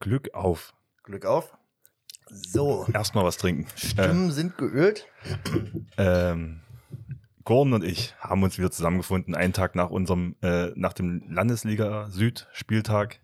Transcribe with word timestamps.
Glück 0.00 0.34
auf. 0.34 0.74
Glück 1.02 1.26
auf. 1.26 1.56
So, 2.26 2.86
Erstmal 2.92 3.24
was 3.24 3.36
trinken. 3.36 3.66
Stimmen 3.76 4.30
sind 4.30 4.56
geölt. 4.56 5.06
Ähm, 5.96 6.60
Gordon 7.44 7.74
und 7.74 7.84
ich 7.84 8.14
haben 8.20 8.42
uns 8.42 8.58
wieder 8.58 8.70
zusammengefunden, 8.70 9.34
einen 9.34 9.52
Tag 9.52 9.74
nach 9.74 9.90
unserem, 9.90 10.36
äh, 10.42 10.68
nach 10.74 10.92
dem 10.92 11.22
Landesliga 11.28 12.08
Süd 12.10 12.48
Spieltag. 12.52 13.20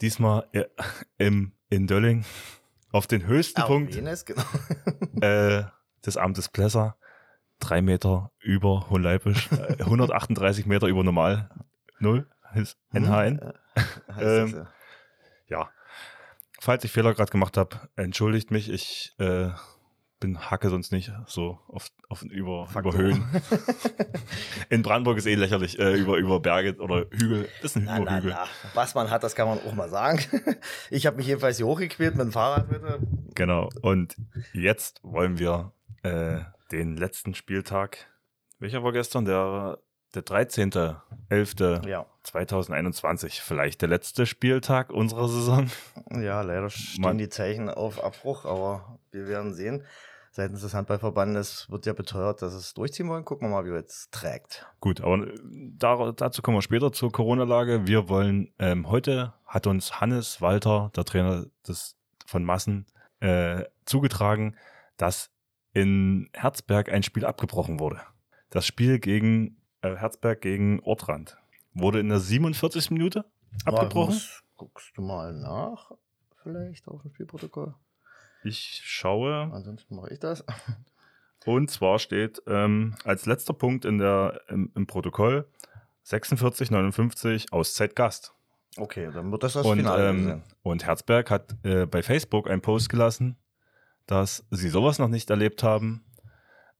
Diesmal 0.00 0.48
äh, 0.52 0.64
im, 1.18 1.52
in 1.68 1.86
Dölling 1.86 2.24
auf 2.90 3.06
den 3.06 3.26
höchsten 3.26 3.62
Punkt 3.62 3.94
Venes, 3.94 4.24
genau. 4.24 4.42
äh, 5.20 5.64
des 6.04 6.16
Amtes 6.16 6.48
Plesser. 6.48 6.96
Drei 7.60 7.82
Meter 7.82 8.32
über 8.40 8.88
Hohenleipisch, 8.90 9.50
äh, 9.52 9.82
138 9.82 10.66
Meter 10.66 10.88
über 10.88 11.04
Normal. 11.04 11.50
Null 11.98 12.26
ist 12.54 12.78
NHN. 12.92 13.40
Heißt 14.08 14.20
Ähm, 14.20 14.52
das, 14.52 14.66
ja. 15.48 15.70
Falls 16.64 16.82
ich 16.82 16.92
Fehler 16.92 17.12
gerade 17.12 17.30
gemacht 17.30 17.58
habe, 17.58 17.76
entschuldigt 17.94 18.50
mich. 18.50 18.70
Ich 18.70 19.14
äh, 19.18 19.50
bin 20.18 20.50
hacke 20.50 20.70
sonst 20.70 20.92
nicht 20.92 21.12
so 21.26 21.58
oft 21.68 21.92
auf 22.08 22.22
über, 22.22 22.66
über 22.74 22.94
Höhen. 22.94 23.22
In 24.70 24.80
Brandenburg 24.80 25.18
ist 25.18 25.26
eh 25.26 25.34
lächerlich 25.34 25.78
äh, 25.78 25.92
über 25.92 26.16
über 26.16 26.40
Berge 26.40 26.80
oder 26.80 27.04
Hügel. 27.10 27.50
Das 27.60 27.72
ist 27.72 27.76
ein 27.76 27.84
Na, 27.84 27.98
na, 27.98 28.16
Hügel. 28.16 28.30
na. 28.30 28.46
Was 28.72 28.94
man 28.94 29.10
hat, 29.10 29.22
das 29.22 29.34
kann 29.34 29.46
man 29.46 29.58
auch 29.58 29.74
mal 29.74 29.90
sagen. 29.90 30.20
Ich 30.90 31.04
habe 31.04 31.18
mich 31.18 31.26
jedenfalls 31.26 31.58
hier 31.58 31.66
hochgequält 31.66 32.14
mit 32.14 32.24
dem 32.24 32.32
Fahrrad 32.32 32.70
bitte. 32.70 32.98
Genau. 33.34 33.68
Und 33.82 34.16
jetzt 34.54 35.00
wollen 35.02 35.38
wir 35.38 35.72
äh, 36.02 36.40
den 36.72 36.96
letzten 36.96 37.34
Spieltag. 37.34 38.06
Welcher 38.58 38.82
war 38.82 38.92
gestern? 38.92 39.26
Der 39.26 39.80
der 40.14 40.24
13.11. 40.24 41.86
Ja. 41.88 42.06
2021. 42.22 43.40
Vielleicht 43.40 43.82
der 43.82 43.88
letzte 43.88 44.26
Spieltag 44.26 44.90
unserer 44.90 45.28
Saison. 45.28 45.70
Ja, 46.10 46.42
leider 46.42 46.70
stehen 46.70 47.02
Mann. 47.02 47.18
die 47.18 47.28
Zeichen 47.28 47.68
auf 47.68 48.02
Abbruch, 48.02 48.44
aber 48.44 48.98
wir 49.10 49.26
werden 49.28 49.52
sehen. 49.54 49.84
Seitens 50.30 50.62
des 50.62 50.74
Handballverbandes 50.74 51.70
wird 51.70 51.86
ja 51.86 51.92
beteuert, 51.92 52.42
dass 52.42 52.54
es 52.54 52.74
durchziehen 52.74 53.08
wollen. 53.08 53.24
Gucken 53.24 53.48
wir 53.48 53.52
mal, 53.52 53.64
wie 53.64 53.68
es 53.68 53.76
jetzt 53.76 54.12
trägt. 54.12 54.66
Gut, 54.80 55.00
aber 55.00 55.28
äh, 55.28 55.38
da, 55.78 56.10
dazu 56.10 56.42
kommen 56.42 56.56
wir 56.56 56.62
später 56.62 56.90
zur 56.92 57.12
Corona-Lage. 57.12 57.86
Wir 57.86 58.08
wollen, 58.08 58.52
ähm, 58.58 58.90
heute 58.90 59.34
hat 59.46 59.68
uns 59.68 60.00
Hannes 60.00 60.40
Walter, 60.40 60.90
der 60.96 61.04
Trainer 61.04 61.46
des, 61.68 61.96
von 62.26 62.42
Massen, 62.42 62.86
äh, 63.20 63.62
zugetragen, 63.84 64.56
dass 64.96 65.30
in 65.72 66.28
Herzberg 66.32 66.90
ein 66.90 67.04
Spiel 67.04 67.24
abgebrochen 67.24 67.78
wurde. 67.78 68.00
Das 68.50 68.66
Spiel 68.66 68.98
gegen 68.98 69.56
Herzberg 69.96 70.40
gegen 70.40 70.80
Ortrand 70.80 71.36
wurde 71.74 72.00
in 72.00 72.08
der 72.08 72.20
47. 72.20 72.90
Minute 72.90 73.24
abgebrochen. 73.64 74.20
Guckst 74.56 74.96
du 74.96 75.02
mal 75.02 75.32
nach, 75.32 75.90
vielleicht 76.42 76.86
auf 76.88 77.02
dem 77.02 77.12
Spielprotokoll? 77.12 77.74
Ich 78.44 78.80
schaue. 78.84 79.50
Ansonsten 79.52 79.96
mache 79.96 80.12
ich 80.12 80.20
das. 80.20 80.44
Und 81.46 81.70
zwar 81.70 81.98
steht 81.98 82.42
ähm, 82.46 82.94
als 83.04 83.26
letzter 83.26 83.52
Punkt 83.52 83.84
in 83.84 83.98
der, 83.98 84.40
im, 84.48 84.70
im 84.74 84.86
Protokoll 84.86 85.46
46, 86.04 86.70
59 86.70 87.52
Auszeit 87.52 87.96
Gast. 87.96 88.34
Okay, 88.76 89.10
dann 89.12 89.30
wird 89.30 89.42
das 89.42 89.52
das 89.54 89.66
Und, 89.66 89.78
Finale 89.78 90.08
ähm, 90.08 90.24
sein. 90.24 90.42
und 90.62 90.84
Herzberg 90.84 91.30
hat 91.30 91.54
äh, 91.64 91.86
bei 91.86 92.02
Facebook 92.02 92.48
einen 92.50 92.62
Post 92.62 92.88
gelassen, 92.88 93.36
dass 94.06 94.44
sie 94.50 94.68
sowas 94.68 94.98
noch 94.98 95.08
nicht 95.08 95.30
erlebt 95.30 95.62
haben, 95.62 96.04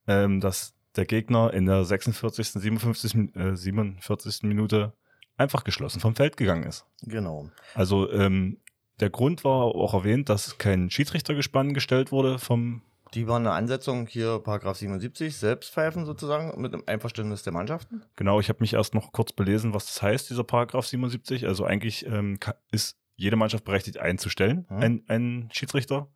ähm, 0.07 0.41
dass 0.41 0.75
der 0.97 1.05
Gegner 1.07 1.53
in 1.53 1.67
der 1.67 1.85
46., 1.85 2.53
57., 2.53 3.15
Min- 3.15 3.35
äh, 3.35 3.57
47. 3.57 4.43
Minute 4.45 4.93
einfach 5.37 5.65
geschlossen 5.65 6.01
vom 6.01 6.15
Feld 6.15 6.37
gegangen 6.37 6.65
ist. 6.65 6.87
Genau. 7.03 7.51
Also 7.75 8.11
ähm, 8.13 8.59
der 9.01 9.11
Grund 9.11 9.43
war 9.45 9.63
auch 9.65 9.95
erwähnt, 9.95 10.29
dass 10.29 10.59
kein 10.59 10.91
Schiedsrichtergespann 10.91 11.75
gestellt 11.75 12.13
wurde 12.13 12.39
vom 12.39 12.83
Die 13.15 13.27
war 13.27 13.37
eine 13.37 13.51
Ansetzung 13.51 14.07
hier, 14.07 14.39
Paragraph 14.39 14.77
77, 14.77 15.37
Selbstpfeifen 15.37 16.05
sozusagen, 16.07 16.61
mit 16.61 16.73
dem 16.73 16.85
Einverständnis 16.87 17.43
der 17.43 17.53
Mannschaften. 17.53 18.05
Genau, 18.15 18.39
ich 18.39 18.49
habe 18.49 18.61
mich 18.61 18.75
erst 18.75 18.95
noch 18.95 19.11
kurz 19.11 19.33
belesen, 19.33 19.75
was 19.75 19.87
das 19.87 20.01
heißt, 20.03 20.31
dieser 20.31 20.45
Paragraph 20.45 20.87
77. 20.87 21.47
Also 21.49 21.65
eigentlich 21.65 22.07
ähm, 22.07 22.39
ist 22.71 22.97
jede 23.17 23.35
Mannschaft 23.37 23.65
berechtigt 23.65 23.99
einzustellen, 23.99 24.67
Mhm. 24.71 24.77
ein, 24.79 25.03
einen 25.09 25.49
Schiedsrichter. 25.53 26.09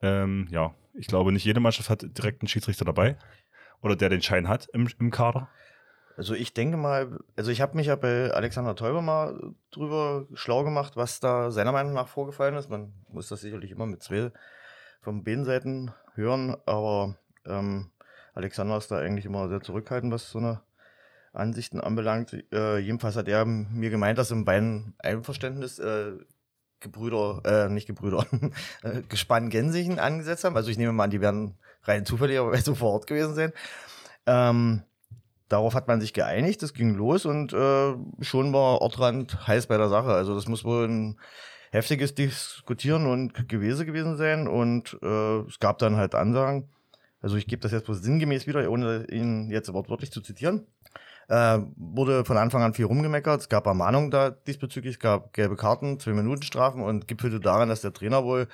Ähm, 0.00 0.48
ja, 0.50 0.74
ich 0.94 1.06
glaube, 1.06 1.32
nicht 1.32 1.44
jede 1.44 1.60
Mannschaft 1.60 1.90
hat 1.90 2.02
direkt 2.16 2.40
einen 2.42 2.48
Schiedsrichter 2.48 2.84
dabei 2.86 3.16
oder 3.86 3.96
der 3.96 4.10
den 4.10 4.22
Schein 4.22 4.48
hat 4.48 4.68
im, 4.72 4.88
im 4.98 5.10
Kader. 5.10 5.48
Also 6.16 6.34
ich 6.34 6.54
denke 6.54 6.76
mal, 6.76 7.18
also 7.36 7.50
ich 7.50 7.60
habe 7.60 7.76
mich 7.76 7.88
ja 7.88 7.96
bei 7.96 8.30
Alexander 8.30 8.74
Teuber 8.74 9.02
mal 9.02 9.54
drüber 9.70 10.26
schlau 10.34 10.64
gemacht, 10.64 10.96
was 10.96 11.20
da 11.20 11.50
seiner 11.50 11.72
Meinung 11.72 11.92
nach 11.92 12.08
vorgefallen 12.08 12.54
ist. 12.56 12.70
Man 12.70 12.92
muss 13.08 13.28
das 13.28 13.42
sicherlich 13.42 13.70
immer 13.70 13.86
mit 13.86 14.02
zwei 14.02 14.32
von 15.02 15.24
beiden 15.24 15.44
Seiten 15.44 15.92
hören, 16.14 16.56
aber 16.64 17.16
ähm, 17.44 17.90
Alexander 18.34 18.78
ist 18.78 18.90
da 18.90 18.98
eigentlich 18.98 19.26
immer 19.26 19.48
sehr 19.48 19.60
zurückhaltend, 19.60 20.12
was 20.12 20.30
so 20.30 20.38
eine 20.38 20.62
Ansichten 21.32 21.80
anbelangt. 21.80 22.32
Äh, 22.50 22.78
jedenfalls 22.78 23.16
hat 23.16 23.28
er 23.28 23.44
mir 23.44 23.90
gemeint, 23.90 24.18
dass 24.18 24.30
im 24.30 24.46
beiden 24.46 24.94
Einverständnis 24.98 25.78
äh, 25.78 26.12
Gebrüder, 26.80 27.42
äh, 27.44 27.68
nicht 27.68 27.86
Gebrüder, 27.86 28.26
äh, 28.82 29.02
Gespann 29.08 29.50
Gänsichen 29.50 29.98
angesetzt 29.98 30.44
haben. 30.44 30.56
Also 30.56 30.70
ich 30.70 30.78
nehme 30.78 30.92
mal 30.92 31.04
an, 31.04 31.10
die 31.10 31.20
werden 31.20 31.58
rein 31.86 32.06
zufälligerweise 32.06 32.74
vor 32.76 32.92
Ort 32.92 33.06
gewesen 33.06 33.34
sein. 33.34 33.52
Ähm, 34.26 34.82
darauf 35.48 35.74
hat 35.74 35.88
man 35.88 36.00
sich 36.00 36.12
geeinigt, 36.12 36.62
das 36.62 36.74
ging 36.74 36.94
los 36.94 37.24
und 37.26 37.52
äh, 37.52 37.94
schon 38.20 38.52
war 38.52 38.80
Ortrand 38.80 39.46
heiß 39.46 39.66
bei 39.66 39.76
der 39.76 39.88
Sache. 39.88 40.12
Also 40.12 40.34
das 40.34 40.48
muss 40.48 40.64
wohl 40.64 40.88
ein 40.88 41.18
heftiges 41.70 42.14
Diskutieren 42.14 43.06
und 43.06 43.48
Gewese 43.48 43.86
gewesen 43.86 44.16
sein 44.16 44.48
und 44.48 44.98
äh, 45.02 45.40
es 45.40 45.58
gab 45.60 45.78
dann 45.78 45.96
halt 45.96 46.14
Ansagen. 46.14 46.68
Also 47.20 47.36
ich 47.36 47.46
gebe 47.46 47.62
das 47.62 47.72
jetzt 47.72 47.86
bloß 47.86 48.02
sinngemäß 48.02 48.46
wieder, 48.46 48.70
ohne 48.70 49.06
ihn 49.10 49.50
jetzt 49.50 49.72
wortwörtlich 49.72 50.12
zu 50.12 50.20
zitieren. 50.20 50.66
Äh, 51.28 51.58
wurde 51.76 52.24
von 52.24 52.36
Anfang 52.36 52.62
an 52.62 52.74
viel 52.74 52.84
rumgemeckert. 52.84 53.40
Es 53.40 53.48
gab 53.48 53.66
Ermahnungen 53.66 54.12
da 54.12 54.30
diesbezüglich, 54.30 54.94
es 54.94 55.00
gab 55.00 55.32
gelbe 55.32 55.56
Karten, 55.56 55.98
zwei 55.98 56.12
Minuten 56.12 56.42
Strafen 56.42 56.82
und 56.82 57.08
gipfelte 57.08 57.40
daran, 57.40 57.68
dass 57.68 57.80
der 57.80 57.92
Trainer 57.92 58.22
wohl 58.22 58.46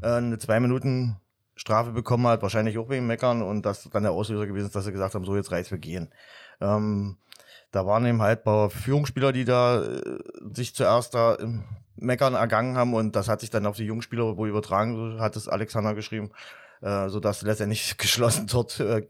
äh, 0.00 0.06
eine 0.06 0.38
zwei 0.38 0.58
Minuten 0.58 1.16
Strafe 1.56 1.92
bekommen 1.92 2.26
hat, 2.26 2.42
wahrscheinlich 2.42 2.78
auch 2.78 2.88
wegen 2.88 3.06
Meckern 3.06 3.42
und 3.42 3.64
das 3.64 3.88
dann 3.92 4.02
der 4.02 4.12
Auslöser 4.12 4.46
gewesen 4.46 4.66
ist, 4.66 4.74
dass 4.74 4.84
sie 4.84 4.92
gesagt 4.92 5.14
haben, 5.14 5.24
so 5.24 5.36
jetzt 5.36 5.52
reicht's, 5.52 5.70
wir 5.70 5.78
gehen. 5.78 6.12
Ähm, 6.60 7.16
da 7.70 7.86
waren 7.86 8.06
eben 8.06 8.22
halt 8.22 8.44
paar 8.44 8.70
Führungsspieler, 8.70 9.32
die 9.32 9.44
da 9.44 9.82
äh, 9.82 10.18
sich 10.52 10.74
zuerst 10.74 11.14
da 11.14 11.34
im 11.34 11.64
Meckern 11.96 12.34
ergangen 12.34 12.76
haben 12.76 12.94
und 12.94 13.16
das 13.16 13.28
hat 13.28 13.40
sich 13.40 13.50
dann 13.50 13.66
auf 13.66 13.76
die 13.76 13.84
Jungspieler 13.84 14.36
wohl 14.36 14.48
übertragen, 14.48 15.20
hat 15.20 15.36
es 15.36 15.48
Alexander 15.48 15.94
geschrieben, 15.94 16.30
äh, 16.82 17.08
sodass 17.08 17.42
letztendlich 17.42 17.96
geschlossen 17.98 18.46
dort 18.46 18.80
äh, 18.80 19.06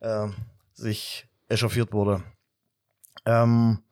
äh, 0.00 0.28
sich 0.74 1.28
echauffiert 1.48 1.92
wurde. 1.92 2.22
Ähm, 3.26 3.82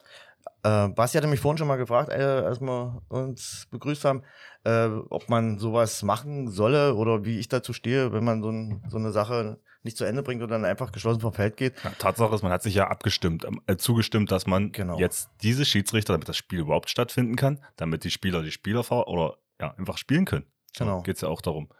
äh, 0.63 0.89
Basti 0.89 1.17
hatte 1.19 1.29
mich 1.29 1.41
vorhin 1.41 1.59
schon 1.59 1.69
mal 1.69 1.77
gefragt, 1.77 2.11
äh, 2.11 2.23
als 2.23 2.61
wir 2.61 3.03
uns 3.09 3.67
begrüßt 3.71 4.05
haben, 4.05 4.23
äh, 4.65 4.87
ob 5.11 5.29
man 5.29 5.59
sowas 5.59 6.03
machen 6.03 6.49
solle 6.49 6.95
oder 6.95 7.25
wie 7.25 7.39
ich 7.39 7.49
dazu 7.49 7.73
stehe, 7.73 8.13
wenn 8.13 8.25
man 8.25 8.43
so, 8.43 8.51
ein, 8.51 8.83
so 8.89 8.99
eine 8.99 9.11
Sache 9.13 9.59
nicht 9.83 9.97
zu 9.97 10.05
Ende 10.05 10.23
bringt 10.23 10.43
und 10.43 10.51
dann 10.51 10.65
einfach 10.67 10.93
geschlossen 10.93 11.21
vom 11.21 11.33
Feld 11.33 11.57
geht. 11.57 11.83
Ja, 11.83 11.91
Tatsache 11.99 12.35
ist, 12.35 12.43
man 12.43 12.53
hat 12.53 12.63
sich 12.63 12.75
ja 12.75 12.89
abgestimmt, 12.89 13.45
ähm, 13.47 13.63
äh, 13.67 13.77
zugestimmt, 13.77 14.31
dass 14.31 14.47
man 14.47 14.73
Genau. 14.73 14.99
jetzt 14.99 15.31
diese 15.43 15.65
Schiedsrichter, 15.65 16.13
damit 16.13 16.29
das 16.29 16.37
Spiel 16.37 16.59
überhaupt 16.61 16.91
stattfinden 16.91 17.37
kann, 17.37 17.65
damit 17.77 18.05
die 18.05 18.11
Spieler 18.11 18.43
die 18.43 18.51
Spieler 18.51 18.81
oder 19.09 19.39
ja, 19.59 19.75
einfach 19.79 19.97
spielen 19.97 20.27
können. 20.27 20.45
So 20.77 20.85
Genau. 20.85 21.03
geht's 21.03 21.23
ja 21.23 21.29
auch 21.29 21.41
darum. 21.41 21.71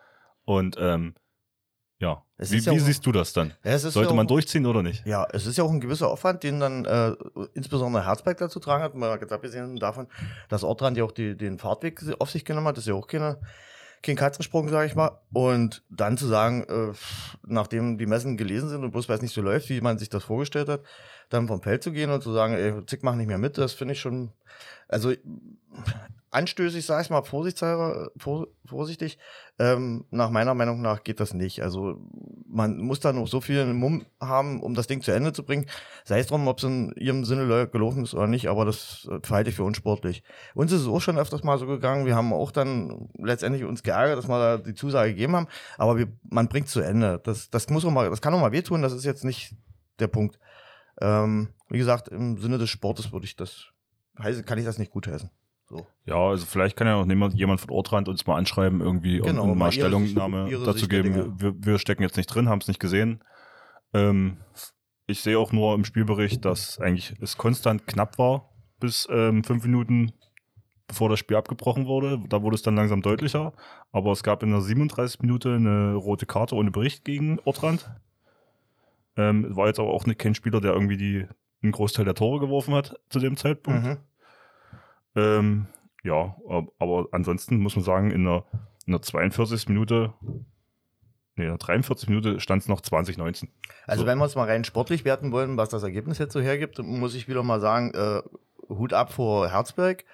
Und 0.45 0.77
ähm, 0.81 1.15
ja, 2.01 2.23
Es 2.39 2.51
wie, 2.51 2.57
ist 2.57 2.67
ja 2.67 2.73
wie 2.73 2.81
auch- 2.81 2.85
siehst 2.85 3.05
du 3.07 3.13
das 3.13 3.33
dann? 3.33 3.53
Ja, 3.63 3.79
Sollte 3.79 4.09
ja 4.11 4.15
man 4.15 4.27
auch- 4.27 4.31
durchziehen 4.31 4.67
oder 4.67 4.83
nicht? 4.83 5.07
Ja, 5.07 5.27
es 5.33 5.47
ist 5.47 5.57
ja 5.59 5.65
auch 5.65 5.71
ein 5.71 5.81
gewisser 5.81 6.09
Aufwand, 6.09 6.43
den 6.43 6.59
dann 6.61 6.85
äh, 6.87 7.15
insbesondere 7.55 8.05
Herzberg 8.07 8.39
dazu 8.39 8.59
tragen 8.59 8.83
hat, 8.83 8.95
mal 8.95 9.19
ganz 9.19 9.31
abgesehen 9.33 9.77
davon, 9.77 10.09
dass 10.49 10.65
Ortrand 10.65 10.97
ja 10.97 11.05
auch 11.05 11.13
die, 11.13 11.37
den 11.37 11.59
Fahrtweg 11.59 12.01
auf 12.19 12.31
sich 12.31 12.45
genommen 12.45 12.67
hat, 12.67 12.77
das 12.77 12.85
ist 12.85 12.89
ja 12.89 12.95
auch 12.95 13.07
keine, 13.07 13.39
kein 14.03 14.17
Katzensprung, 14.17 14.69
sage 14.71 14.87
ich 14.87 14.95
mal. 14.95 15.21
Und 15.35 15.83
dann 15.91 16.17
zu 16.17 16.27
sagen, 16.27 16.65
äh, 16.65 16.93
nachdem 17.47 17.99
die 17.99 18.07
Messen 18.07 18.37
gelesen 18.39 18.71
sind 18.71 18.83
und 18.83 18.91
bloß 18.93 19.09
weil 19.11 19.17
es 19.17 19.23
nicht 19.23 19.35
so 19.35 19.43
läuft, 19.43 19.69
wie 19.69 19.81
man 19.83 19.99
sich 19.99 20.09
das 20.09 20.25
vorgestellt 20.25 20.69
hat, 20.71 20.81
dann 21.29 21.47
vom 21.49 21.61
Feld 21.63 21.83
zu 21.83 21.93
gehen 21.93 22.11
und 22.11 22.23
zu 22.23 22.33
sagen, 22.33 22.55
ey, 22.55 22.85
Zick, 22.87 23.03
mach 23.03 23.15
nicht 23.15 23.27
mehr 23.29 23.37
mit, 23.39 23.59
das 23.59 23.75
finde 23.75 23.93
ich 23.93 24.01
schon, 24.01 24.33
also 24.89 25.13
anstößig, 26.31 26.87
sag 26.87 27.03
ich 27.03 27.11
mal, 27.11 27.23
vorsichtshalber, 27.23 28.11
vor, 28.17 28.47
vorsichtig. 28.65 29.19
Ähm, 29.59 30.05
nach 30.11 30.31
meiner 30.31 30.55
Meinung 30.55 30.81
nach 30.81 31.03
geht 31.03 31.19
das 31.21 31.35
nicht. 31.35 31.63
Also 31.63 32.01
man 32.47 32.79
muss 32.79 33.01
da 33.01 33.13
noch 33.13 33.27
so 33.27 33.41
viel 33.41 33.67
Mumm 33.75 34.07
haben, 34.21 34.61
um 34.63 34.75
das 34.75 34.87
Ding 34.87 35.03
zu 35.03 35.11
Ende 35.11 35.33
zu 35.33 35.45
bringen. 35.45 35.67
Sei 36.05 36.21
es 36.21 36.29
drum, 36.29 36.47
ob 36.47 36.59
es 36.59 36.65
in 36.65 36.93
ihrem 36.93 37.25
Sinne 37.25 37.69
gelaufen 37.69 38.05
ist 38.05 38.15
oder 38.15 38.29
nicht, 38.29 38.49
aber 38.49 38.65
das 38.65 39.09
äh, 39.11 39.19
verhalte 39.23 39.51
ich 39.51 39.57
für 39.57 39.65
unsportlich. 39.65 40.23
Uns 40.55 40.73
ist 40.73 40.83
es 40.83 40.89
auch 40.89 41.01
schon 41.01 41.19
öfters 41.19 41.43
mal 41.43 41.59
so 41.59 41.67
gegangen. 41.67 42.07
Wir 42.07 42.15
haben 42.15 42.33
auch 42.33 42.53
dann 42.53 43.09
letztendlich 43.19 43.65
uns 43.65 43.83
geärgert, 43.83 44.19
dass 44.19 44.29
wir 44.29 44.39
da 44.39 44.59
die 44.59 44.75
Zusage 44.75 45.11
gegeben 45.11 45.35
haben, 45.35 45.49
aber 45.79 45.99
wir, 45.99 46.09
man 46.23 46.49
bringt 46.49 46.69
zu 46.69 46.81
Ende. 46.81 47.21
Das, 47.25 47.51
das 47.51 47.69
muss 47.71 47.85
auch 47.85 47.91
mal, 47.91 48.09
das 48.09 48.23
kann 48.23 48.35
auch 48.35 48.41
mal 48.41 48.53
wehtun, 48.53 48.83
das 48.83 48.93
ist 48.93 49.05
jetzt 49.05 49.25
nicht 49.25 49.57
der 49.99 50.09
Punkt. 50.09 50.39
Ähm, 51.01 51.49
wie 51.69 51.79
gesagt, 51.79 52.09
im 52.09 52.39
Sinne 52.39 52.59
des 52.59 52.71
Sportes 52.71 53.13
würde 53.13 53.27
ich 53.27 53.37
das, 53.37 53.67
heiße, 54.19 54.45
kann 54.45 54.59
ich 54.59 54.65
das 54.65 54.79
nicht 54.79 54.93
gutheißen. 54.93 55.31
So. 55.71 55.87
Ja, 56.05 56.17
also 56.17 56.45
vielleicht 56.45 56.77
kann 56.77 56.89
ja 56.89 57.01
noch 57.01 57.09
jemand, 57.09 57.35
jemand 57.35 57.61
von 57.61 57.71
Ortrand 57.71 58.09
uns 58.09 58.27
mal 58.27 58.37
anschreiben, 58.37 58.81
irgendwie 58.81 59.19
Genau, 59.21 59.45
und, 59.45 59.51
mal 59.51 59.55
mal 59.55 59.73
Stellungnahme 59.73 60.51
ihre 60.51 60.65
dazu 60.65 60.81
Sicht 60.81 60.91
geben. 60.91 61.41
Wir, 61.41 61.55
wir 61.57 61.79
stecken 61.79 62.03
jetzt 62.03 62.17
nicht 62.17 62.27
drin, 62.27 62.49
haben 62.49 62.61
es 62.61 62.69
nicht 62.69 62.81
gesehen. 62.81 63.23
Ähm, 63.95 64.39
ich 65.07 65.21
sehe 65.21 65.39
auch 65.39 65.53
nur 65.53 65.75
im 65.75 65.85
Spielbericht, 65.85 66.45
dass 66.45 66.79
eigentlich 66.81 67.15
es 67.21 67.37
konstant 67.37 67.87
knapp 67.87 68.19
war 68.19 68.51
bis 68.81 69.07
ähm, 69.11 69.45
fünf 69.45 69.65
Minuten 69.65 70.13
bevor 70.89 71.09
das 71.09 71.21
Spiel 71.21 71.37
abgebrochen 71.37 71.87
wurde. 71.87 72.21
Da 72.29 72.43
wurde 72.43 72.57
es 72.57 72.63
dann 72.63 72.75
langsam 72.75 73.01
deutlicher. 73.01 73.53
Aber 73.93 74.11
es 74.11 74.25
gab 74.25 74.43
in 74.43 74.51
der 74.51 74.61
37 74.61 75.21
Minute 75.21 75.55
eine 75.55 75.95
rote 75.95 76.27
Karte 76.27 76.57
ohne 76.57 76.73
Bericht 76.73 77.05
gegen 77.05 77.39
Ortrand. 77.45 77.89
Ähm, 79.17 79.55
war 79.55 79.69
jetzt 79.69 79.79
aber 79.79 79.91
auch 79.91 80.07
nicht 80.07 80.19
kein 80.19 80.35
Spieler, 80.35 80.61
der 80.61 80.73
irgendwie 80.73 80.97
die, 80.97 81.27
einen 81.63 81.71
Großteil 81.71 82.05
der 82.05 82.15
Tore 82.15 82.41
geworfen 82.41 82.75
hat 82.75 82.99
zu 83.09 83.21
dem 83.21 83.37
Zeitpunkt. 83.37 83.85
Mhm. 83.85 83.97
Ähm, 85.17 85.67
ja, 86.05 86.37
ab- 86.49 86.73
aber 86.79 87.07
ansonsten 87.13 87.59
muss 87.59 87.77
man 87.77 87.85
sagen, 87.85 88.11
in 88.11 88.25
der, 88.25 88.45
in 88.87 88.93
der 88.93 89.03
42. 89.03 89.69
Minute, 89.69 90.13
nee, 91.37 91.45
in 91.45 91.49
der 91.51 91.59
43. 91.59 92.09
Minute 92.09 92.41
stand 92.41 92.63
es 92.63 92.69
noch 92.69 92.81
2019. 92.81 93.49
Also 93.87 94.03
So. 94.03 94.07
wenn 94.07 94.19
wir 94.19 94.25
es 94.25 94.37
mal 94.37 94.47
rein 94.49 94.65
sportlich 94.65 95.05
werten 95.05 95.33
wollen, 95.33 95.57
was 95.57 95.69
das 95.69 95.83
Ergebnis 95.83 96.19
jetzt 96.19 96.33
so 96.33 96.41
hergibt, 96.41 96.79
muss 96.79 97.15
ich 97.15 97.29
wieder 97.29 97.43
mal 97.43 97.61
sagen, 97.61 97.93
äh, 97.95 98.23
Hut 98.69 98.93
ab 98.93 99.13
vor 99.13 99.49
Herzberg. 99.51 100.05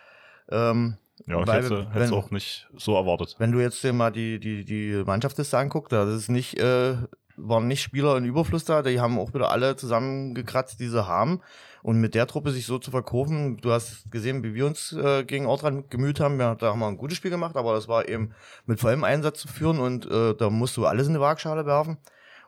Ähm, 0.51 0.97
Ja, 1.27 1.41
ich 1.43 1.49
hätte 1.51 1.89
es 1.95 2.13
auch 2.13 2.31
nicht 2.31 2.69
so 2.77 2.95
erwartet. 2.95 3.37
wenn 3.39 3.53
du 3.53 3.61
jetzt 3.61 3.83
dir 3.83 3.93
mal 3.93 4.11
die, 4.11 4.39
die, 4.41 4.65
die 4.65 5.03
Mannschaftsliste 5.05 5.59
anguckst, 5.59 5.93
da 5.93 6.05
ist 6.15 6.29
nicht, 6.29 6.59
äh, 6.59 6.97
waren 7.37 7.69
nicht 7.69 7.83
Spieler 7.83 8.17
in 8.17 8.25
Überfluss 8.25 8.65
da, 8.65 8.83
die 8.83 9.01
haben 9.01 9.19
auch 9.19 9.35
wieder 9.35 9.51
alle 9.51 9.77
zusammengekratzt, 9.77 10.81
die 10.81 10.89
sie 10.89 11.07
haben. 11.07 11.41
Und 11.83 12.01
mit 12.01 12.15
der 12.15 12.27
Truppe 12.27 12.51
sich 12.51 12.67
so 12.67 12.79
zu 12.79 12.91
verkaufen, 12.91 13.59
du 13.59 13.71
hast 13.71 14.11
gesehen, 14.11 14.43
wie 14.43 14.55
wir 14.55 14.67
uns 14.67 14.93
äh, 14.93 15.25
gegen 15.25 15.47
Ortrand 15.47 15.91
gemüht 15.91 16.19
haben, 16.19 16.41
ja, 16.41 16.57
da 16.57 16.73
haben 16.73 16.81
wir 16.81 16.89
ein 16.89 16.97
gutes 16.97 17.17
Spiel 17.17 17.31
gemacht, 17.31 17.57
aber 17.57 17.75
das 17.75 17.87
war 17.87 18.09
eben 18.09 18.33
mit 18.65 18.81
vollem 18.81 19.05
Einsatz 19.05 19.41
zu 19.41 19.49
führen 19.49 19.79
und 19.79 20.05
äh, 20.11 20.35
da 20.35 20.51
musst 20.51 20.77
du 20.77 20.87
alles 20.87 21.07
in 21.07 21.15
die 21.15 21.21
Waagschale 21.21 21.65
werfen. 21.65 21.99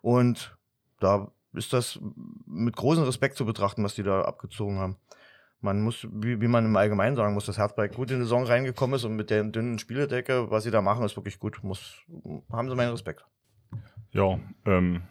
Und 0.02 0.56
da 0.99 1.31
ist 1.52 1.73
das 1.73 2.00
mit 2.46 2.76
großem 2.76 3.05
Respekt 3.05 3.37
zu 3.37 3.44
betrachten, 3.44 3.85
was 3.85 3.94
die 3.94 4.02
da 4.02 4.23
abgezogen 4.23 4.79
haben. 4.79 4.96
Man 5.61 5.82
muss, 5.82 6.06
wie, 6.11 6.40
wie 6.40 6.49
man 6.49 6.64
im 6.64 6.76
Allgemeinen 6.76 7.17
sagen 7.17 7.35
muss, 7.35 7.46
dass 7.46 7.58
Herzberg 7.58 7.94
gut 7.94 8.11
in 8.11 8.19
die 8.19 8.25
Saison 8.25 8.44
reingekommen 8.44 8.96
ist 8.96 9.05
und 9.05 9.17
mit 9.17 9.31
der 9.31 9.43
dünnen 9.44 9.79
Spieledecke, 9.79 10.50
was 10.50 10.64
sie 10.64 10.70
da 10.70 10.82
machen, 10.82 11.05
ist 11.05 11.17
wirklich 11.17 11.38
gut. 11.38 11.62
Muss, 11.64 11.96
haben 12.52 12.69
sie 12.69 12.76
meinen 12.76 12.93
Respekt. 12.93 13.25
Ja, 14.12 14.38
ähm, 14.64 15.02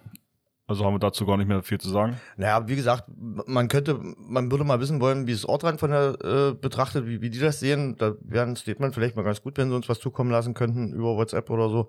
also 0.68 0.84
haben 0.84 0.96
wir 0.96 1.00
dazu 1.00 1.26
gar 1.26 1.38
nicht 1.38 1.48
mehr 1.48 1.64
viel 1.64 1.80
zu 1.80 1.90
sagen. 1.90 2.20
Naja, 2.36 2.68
wie 2.68 2.76
gesagt, 2.76 3.06
man 3.16 3.70
könnte, 3.70 4.00
man 4.18 4.52
würde 4.52 4.66
mal 4.66 4.82
wissen 4.82 5.00
wollen, 5.00 5.26
wie 5.26 5.32
es 5.32 5.48
Ortrand 5.48 5.80
von 5.80 5.92
der 5.92 6.18
äh, 6.22 6.54
betrachtet, 6.54 7.08
wie, 7.08 7.22
wie 7.22 7.30
die 7.30 7.40
das 7.40 7.62
sehen. 7.62 7.96
Da 7.98 8.16
wäre 8.20 8.46
ein 8.46 8.58
Statement 8.58 8.94
vielleicht 8.94 9.16
mal 9.16 9.24
ganz 9.24 9.42
gut, 9.42 9.58
wenn 9.58 9.70
sie 9.70 9.76
uns 9.76 9.88
was 9.88 10.00
zukommen 10.00 10.30
lassen 10.30 10.54
könnten 10.54 10.92
über 10.92 11.16
WhatsApp 11.16 11.50
oder 11.50 11.70
so. 11.70 11.88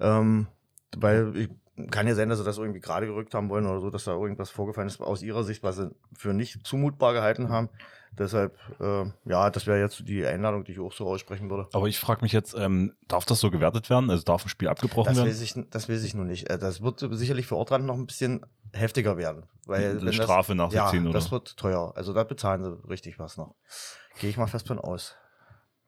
Ähm, 0.00 0.46
weil 0.96 1.36
ich, 1.36 1.48
kann 1.90 2.06
ja 2.06 2.14
sein, 2.14 2.28
dass 2.28 2.38
sie 2.38 2.44
das 2.44 2.58
irgendwie 2.58 2.80
gerade 2.80 3.06
gerückt 3.06 3.34
haben 3.34 3.48
wollen 3.50 3.66
oder 3.66 3.80
so, 3.80 3.90
dass 3.90 4.04
da 4.04 4.12
irgendwas 4.12 4.50
vorgefallen 4.50 4.86
ist 4.88 5.00
aus 5.00 5.22
ihrer 5.22 5.42
Sicht, 5.44 5.62
was 5.62 5.76
sie 5.76 5.90
für 6.16 6.32
nicht 6.32 6.64
zumutbar 6.66 7.12
gehalten 7.12 7.48
haben. 7.48 7.68
Deshalb, 8.16 8.56
äh, 8.80 9.06
ja, 9.24 9.50
das 9.50 9.66
wäre 9.66 9.80
jetzt 9.80 10.06
die 10.06 10.24
Einladung, 10.24 10.62
die 10.62 10.70
ich 10.70 10.78
auch 10.78 10.92
so 10.92 11.08
aussprechen 11.08 11.50
würde. 11.50 11.66
Aber 11.72 11.88
ich 11.88 11.98
frage 11.98 12.22
mich 12.22 12.30
jetzt, 12.30 12.54
ähm, 12.56 12.92
darf 13.08 13.24
das 13.24 13.40
so 13.40 13.50
gewertet 13.50 13.90
werden? 13.90 14.08
Also 14.08 14.22
darf 14.22 14.44
ein 14.46 14.48
Spiel 14.48 14.68
abgebrochen 14.68 15.08
Das 15.08 15.16
werden? 15.16 15.28
weiß, 15.30 15.40
ich, 15.40 15.54
das 15.70 15.88
weiß 15.88 16.04
ich 16.04 16.14
nur 16.14 16.24
nicht. 16.24 16.48
Äh, 16.48 16.56
Das 16.58 16.80
wird 16.80 17.00
sicherlich 17.10 17.48
für 17.48 17.56
Ortrand 17.56 17.86
noch 17.86 17.96
ein 17.96 18.06
bisschen 18.06 18.46
heftiger 18.72 19.16
werden. 19.16 19.46
Weil 19.66 19.96
Eine 19.98 20.04
das- 20.04 20.14
Strafe 20.14 20.54
nach 20.54 20.70
sich 20.70 20.76
ja, 20.76 20.86
ziehen, 20.90 21.04
oder? 21.08 21.14
das 21.14 21.32
wird 21.32 21.56
teuer. 21.56 21.92
Also 21.96 22.12
da 22.12 22.22
bezahlen 22.22 22.62
sie 22.62 22.88
richtig 22.88 23.18
was 23.18 23.36
noch. 23.36 23.56
Gehe 24.20 24.30
ich 24.30 24.36
mal 24.36 24.46
fest 24.46 24.68
von 24.68 24.78
aus. 24.78 25.16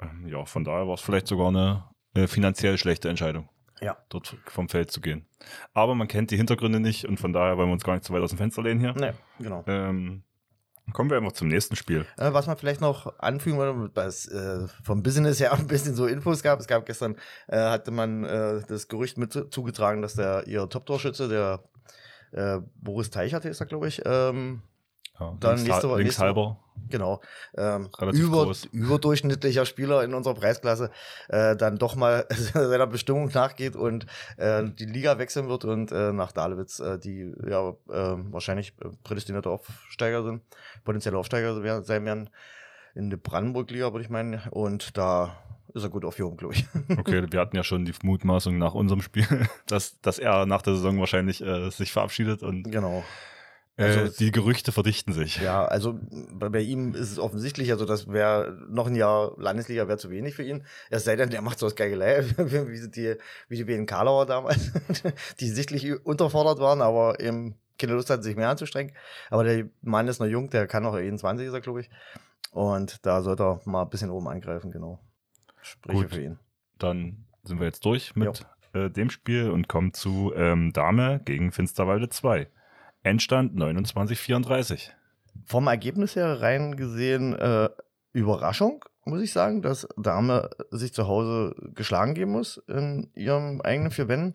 Ähm, 0.00 0.26
ja, 0.26 0.44
von 0.46 0.64
daher 0.64 0.88
war 0.88 0.94
es 0.94 1.00
vielleicht 1.02 1.28
sogar 1.28 1.46
eine 1.48 1.84
äh, 2.14 2.26
finanziell 2.26 2.76
schlechte 2.76 3.08
Entscheidung, 3.08 3.48
Ja. 3.80 3.96
dort 4.08 4.36
vom 4.46 4.68
Feld 4.68 4.90
zu 4.90 5.00
gehen. 5.00 5.26
Aber 5.74 5.94
man 5.94 6.08
kennt 6.08 6.30
die 6.30 6.36
Hintergründe 6.36 6.80
nicht 6.80 7.04
und 7.06 7.18
von 7.20 7.32
daher 7.32 7.56
wollen 7.58 7.68
wir 7.68 7.74
uns 7.74 7.84
gar 7.84 7.92
nicht 7.94 8.04
zu 8.04 8.12
weit 8.12 8.22
aus 8.22 8.30
dem 8.30 8.38
Fenster 8.38 8.62
lehnen 8.62 8.80
hier. 8.80 8.94
Ne, 8.94 9.14
genau. 9.38 9.62
Ähm, 9.66 10.22
kommen 10.92 11.10
wir 11.10 11.16
einfach 11.18 11.32
zum 11.32 11.48
nächsten 11.48 11.76
Spiel. 11.76 12.06
Äh, 12.16 12.32
was 12.32 12.46
man 12.46 12.56
vielleicht 12.56 12.80
noch 12.80 13.18
anfügen 13.18 13.58
würde, 13.58 13.90
was 13.94 14.26
äh, 14.28 14.66
vom 14.82 15.02
Business 15.02 15.40
her 15.40 15.52
ein 15.58 15.66
bisschen 15.66 15.94
so 15.94 16.06
Infos 16.06 16.42
gab. 16.42 16.58
Es 16.60 16.66
gab 16.66 16.86
gestern, 16.86 17.16
äh, 17.48 17.58
hatte 17.58 17.90
man 17.90 18.24
äh, 18.24 18.62
das 18.66 18.88
Gerücht 18.88 19.18
mit 19.18 19.32
zu- 19.32 19.44
zugetragen, 19.50 20.00
dass 20.00 20.14
der 20.14 20.46
ihr 20.46 20.68
Top-Torschütze, 20.68 21.28
der 21.28 21.62
äh, 22.32 22.60
Boris 22.76 23.10
Teichert 23.10 23.44
ist 23.44 23.60
er, 23.60 23.66
glaube 23.66 23.88
ich, 23.88 24.00
ähm, 24.04 24.62
Ja, 25.18 25.34
Dann 25.40 25.56
links, 25.56 25.68
nächste 25.68 25.96
links 25.96 26.18
halber. 26.18 26.58
genau, 26.90 27.20
ähm, 27.56 27.88
über, 28.12 28.44
groß. 28.44 28.64
überdurchschnittlicher 28.72 29.64
Spieler 29.64 30.04
in 30.04 30.14
unserer 30.14 30.34
Preisklasse, 30.34 30.90
äh, 31.28 31.56
dann 31.56 31.78
doch 31.78 31.96
mal 31.96 32.26
seiner 32.52 32.86
Bestimmung 32.86 33.30
nachgeht 33.32 33.76
und 33.76 34.06
äh, 34.36 34.64
die 34.64 34.86
Liga 34.86 35.18
wechseln 35.18 35.48
wird 35.48 35.64
und 35.64 35.90
äh, 35.92 36.12
nach 36.12 36.32
Dahlewitz, 36.32 36.80
äh, 36.80 36.98
die 36.98 37.32
ja 37.48 37.70
äh, 37.70 38.16
wahrscheinlich 38.30 38.74
äh, 38.82 38.88
prädestinierte 39.04 39.50
Aufsteiger 39.50 40.22
sind, 40.22 40.42
potenzielle 40.84 41.18
Aufsteiger 41.18 41.82
sein 41.82 42.04
werden 42.04 42.30
in 42.96 43.10
der 43.10 43.18
Brandenburg-Liga, 43.18 43.92
würde 43.92 44.04
ich 44.04 44.10
meinen. 44.10 44.40
Und 44.50 44.96
da 44.96 45.36
ist 45.74 45.82
er 45.82 45.90
gut 45.90 46.04
aufgehoben, 46.04 46.36
glaube 46.36 46.54
ich. 46.54 46.66
Okay, 46.98 47.26
wir 47.30 47.40
hatten 47.40 47.56
ja 47.56 47.62
schon 47.62 47.84
die 47.84 47.92
Mutmaßung 48.02 48.58
nach 48.58 48.74
unserem 48.74 49.02
Spiel, 49.02 49.26
dass, 49.66 50.00
dass 50.00 50.18
er 50.18 50.46
nach 50.46 50.62
der 50.62 50.74
Saison 50.74 50.98
wahrscheinlich 50.98 51.42
äh, 51.42 51.70
sich 51.70 51.92
verabschiedet 51.92 52.42
und 52.42 52.64
genau. 52.64 53.04
Äh, 53.76 53.84
Also- 53.84 54.16
die 54.18 54.30
Gerüchte 54.32 54.72
verdichten 54.72 55.12
sich. 55.12 55.40
Ja, 55.40 55.64
also 55.64 55.98
bei, 56.32 56.48
bei 56.48 56.60
ihm 56.60 56.94
ist 56.94 57.10
es 57.12 57.18
offensichtlich, 57.18 57.70
also 57.70 57.84
das 57.84 58.08
wäre 58.08 58.56
noch 58.68 58.86
ein 58.86 58.94
Jahr 58.96 59.34
Landesliga 59.38 59.88
wäre 59.88 59.98
zu 59.98 60.10
wenig 60.10 60.34
für 60.34 60.42
ihn. 60.44 60.64
Es 60.90 61.04
sei 61.04 61.16
denn, 61.16 61.30
der 61.30 61.42
macht 61.42 61.58
so 61.58 61.66
aus 61.66 61.76
Geigelei, 61.76 62.24
wie 62.36 62.88
die, 62.90 63.16
wie 63.48 63.56
die 63.56 63.64
beiden 63.64 63.86
Karlauer 63.86 64.26
damals, 64.26 64.72
die 65.40 65.48
sichtlich 65.48 66.04
unterfordert 66.04 66.58
waren, 66.58 66.80
aber 66.82 67.20
eben 67.20 67.56
keine 67.78 67.92
Lust 67.92 68.08
hatten, 68.08 68.22
sich 68.22 68.36
mehr 68.36 68.48
anzustrengen. 68.48 68.94
Aber 69.30 69.44
der 69.44 69.68
Mann 69.82 70.08
ist 70.08 70.18
noch 70.18 70.26
jung, 70.26 70.48
der 70.50 70.66
kann 70.66 70.82
noch 70.82 70.94
21, 70.94 71.46
ist 71.46 71.52
er, 71.52 71.60
glaube 71.60 71.80
ich. 71.82 71.90
Und 72.52 73.04
da 73.04 73.20
sollte 73.20 73.42
er 73.42 73.60
mal 73.66 73.82
ein 73.82 73.90
bisschen 73.90 74.08
oben 74.10 74.28
angreifen, 74.28 74.70
genau. 74.70 74.98
Spreche 75.60 76.02
Gut. 76.04 76.14
für 76.14 76.22
ihn. 76.22 76.38
Dann 76.78 77.26
sind 77.44 77.58
wir 77.60 77.66
jetzt 77.66 77.84
durch 77.84 78.16
mit 78.16 78.46
äh, 78.72 78.88
dem 78.88 79.10
Spiel 79.10 79.50
und 79.50 79.68
kommen 79.68 79.92
zu 79.92 80.32
ähm, 80.34 80.72
Dame 80.72 81.20
gegen 81.24 81.52
Finsterwalde 81.52 82.08
2. 82.08 82.48
Endstand 83.06 83.56
29-34. 83.56 84.90
Vom 85.44 85.68
Ergebnis 85.68 86.16
her 86.16 86.40
rein 86.40 86.76
gesehen, 86.76 87.34
äh, 87.34 87.68
Überraschung, 88.12 88.84
muss 89.04 89.22
ich 89.22 89.32
sagen, 89.32 89.62
dass 89.62 89.86
Dame 89.96 90.50
sich 90.70 90.92
zu 90.92 91.06
Hause 91.06 91.54
geschlagen 91.74 92.14
geben 92.14 92.32
muss 92.32 92.56
in 92.66 93.10
ihrem 93.14 93.60
eigenen 93.60 93.92
vier 93.92 94.08
Wänden. 94.08 94.34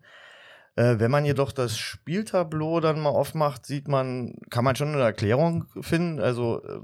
Äh, 0.77 0.99
wenn 0.99 1.11
man 1.11 1.25
jedoch 1.25 1.51
das 1.51 1.77
Spieltableau 1.77 2.79
dann 2.79 3.01
mal 3.01 3.09
aufmacht, 3.09 3.65
sieht 3.65 3.89
man, 3.89 4.35
kann 4.49 4.63
man 4.63 4.77
schon 4.77 4.93
eine 4.93 5.01
Erklärung 5.01 5.65
finden. 5.81 6.21
Also 6.21 6.63
äh, 6.63 6.79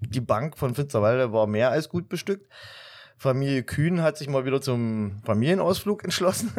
die 0.00 0.22
Bank 0.22 0.56
von 0.56 0.74
Finsterwalde 0.74 1.32
war 1.32 1.46
mehr 1.46 1.70
als 1.70 1.90
gut 1.90 2.08
bestückt. 2.08 2.50
Familie 3.20 3.62
Kühn 3.64 4.00
hat 4.00 4.16
sich 4.16 4.30
mal 4.30 4.46
wieder 4.46 4.62
zum 4.62 5.20
Familienausflug 5.24 6.04
entschlossen. 6.04 6.52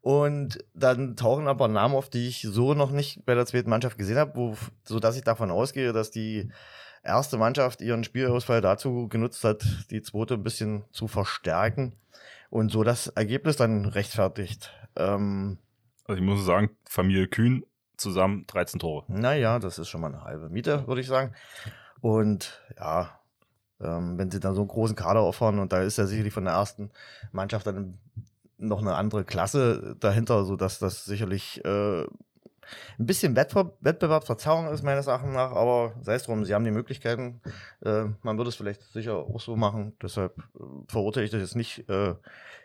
Und 0.00 0.64
dann 0.72 1.16
tauchen 1.16 1.48
aber 1.48 1.66
Namen 1.66 1.96
auf, 1.96 2.08
die 2.08 2.28
ich 2.28 2.42
so 2.42 2.72
noch 2.74 2.92
nicht 2.92 3.26
bei 3.26 3.34
der 3.34 3.46
zweiten 3.46 3.68
Mannschaft 3.68 3.98
gesehen 3.98 4.18
habe, 4.18 4.36
wo, 4.36 4.56
sodass 4.84 5.16
ich 5.16 5.24
davon 5.24 5.50
ausgehe, 5.50 5.92
dass 5.92 6.12
die 6.12 6.52
erste 7.02 7.36
Mannschaft 7.36 7.80
ihren 7.80 8.04
Spielausfall 8.04 8.60
dazu 8.60 9.08
genutzt 9.08 9.42
hat, 9.42 9.64
die 9.90 10.02
zweite 10.02 10.34
ein 10.34 10.44
bisschen 10.44 10.84
zu 10.92 11.08
verstärken 11.08 11.96
und 12.48 12.70
so 12.70 12.84
das 12.84 13.08
Ergebnis 13.08 13.56
dann 13.56 13.84
rechtfertigt. 13.84 14.72
Ähm, 14.94 15.58
Also 16.06 16.20
ich 16.20 16.24
muss 16.24 16.44
sagen, 16.44 16.70
Familie 16.88 17.26
Kühn 17.26 17.66
zusammen 17.96 18.46
13 18.46 18.78
Tore. 18.78 19.04
naja, 19.08 19.58
das 19.58 19.80
ist 19.80 19.88
schon 19.88 20.00
mal 20.00 20.14
eine 20.14 20.22
halbe 20.22 20.48
Miete, 20.48 20.86
würde 20.86 21.00
ich 21.00 21.08
sagen. 21.08 21.34
Und 22.00 22.62
ja, 22.78 23.18
ähm, 23.80 24.18
wenn 24.18 24.30
sie 24.30 24.40
dann 24.40 24.54
so 24.54 24.62
einen 24.62 24.68
großen 24.68 24.96
Kader 24.96 25.20
auffahren 25.20 25.58
und 25.58 25.72
da 25.72 25.82
ist 25.82 25.98
ja 25.98 26.06
sicherlich 26.06 26.32
von 26.32 26.44
der 26.44 26.54
ersten 26.54 26.90
Mannschaft 27.32 27.66
dann 27.66 27.98
noch 28.58 28.80
eine 28.80 28.94
andere 28.94 29.24
Klasse 29.24 29.96
dahinter, 30.00 30.44
sodass 30.44 30.78
das 30.78 31.04
sicherlich 31.04 31.64
äh, 31.64 32.04
ein 32.98 33.06
bisschen 33.06 33.36
Wettbewerb, 33.36 33.76
Wettbewerbsverzerrung 33.80 34.68
ist 34.68 34.82
meines 34.82 35.06
Erachtens 35.06 35.34
nach, 35.34 35.52
aber 35.52 35.94
sei 36.00 36.14
es 36.14 36.24
drum, 36.24 36.44
sie 36.44 36.54
haben 36.54 36.64
die 36.64 36.70
Möglichkeiten. 36.70 37.40
Äh, 37.84 38.04
man 38.22 38.38
würde 38.38 38.48
es 38.48 38.56
vielleicht 38.56 38.82
sicher 38.92 39.16
auch 39.16 39.40
so 39.40 39.56
machen, 39.56 39.94
deshalb 40.02 40.38
äh, 40.38 40.62
verurteile 40.88 41.26
ich 41.26 41.30
das 41.30 41.40
jetzt 41.40 41.56
nicht 41.56 41.88
äh, 41.88 42.14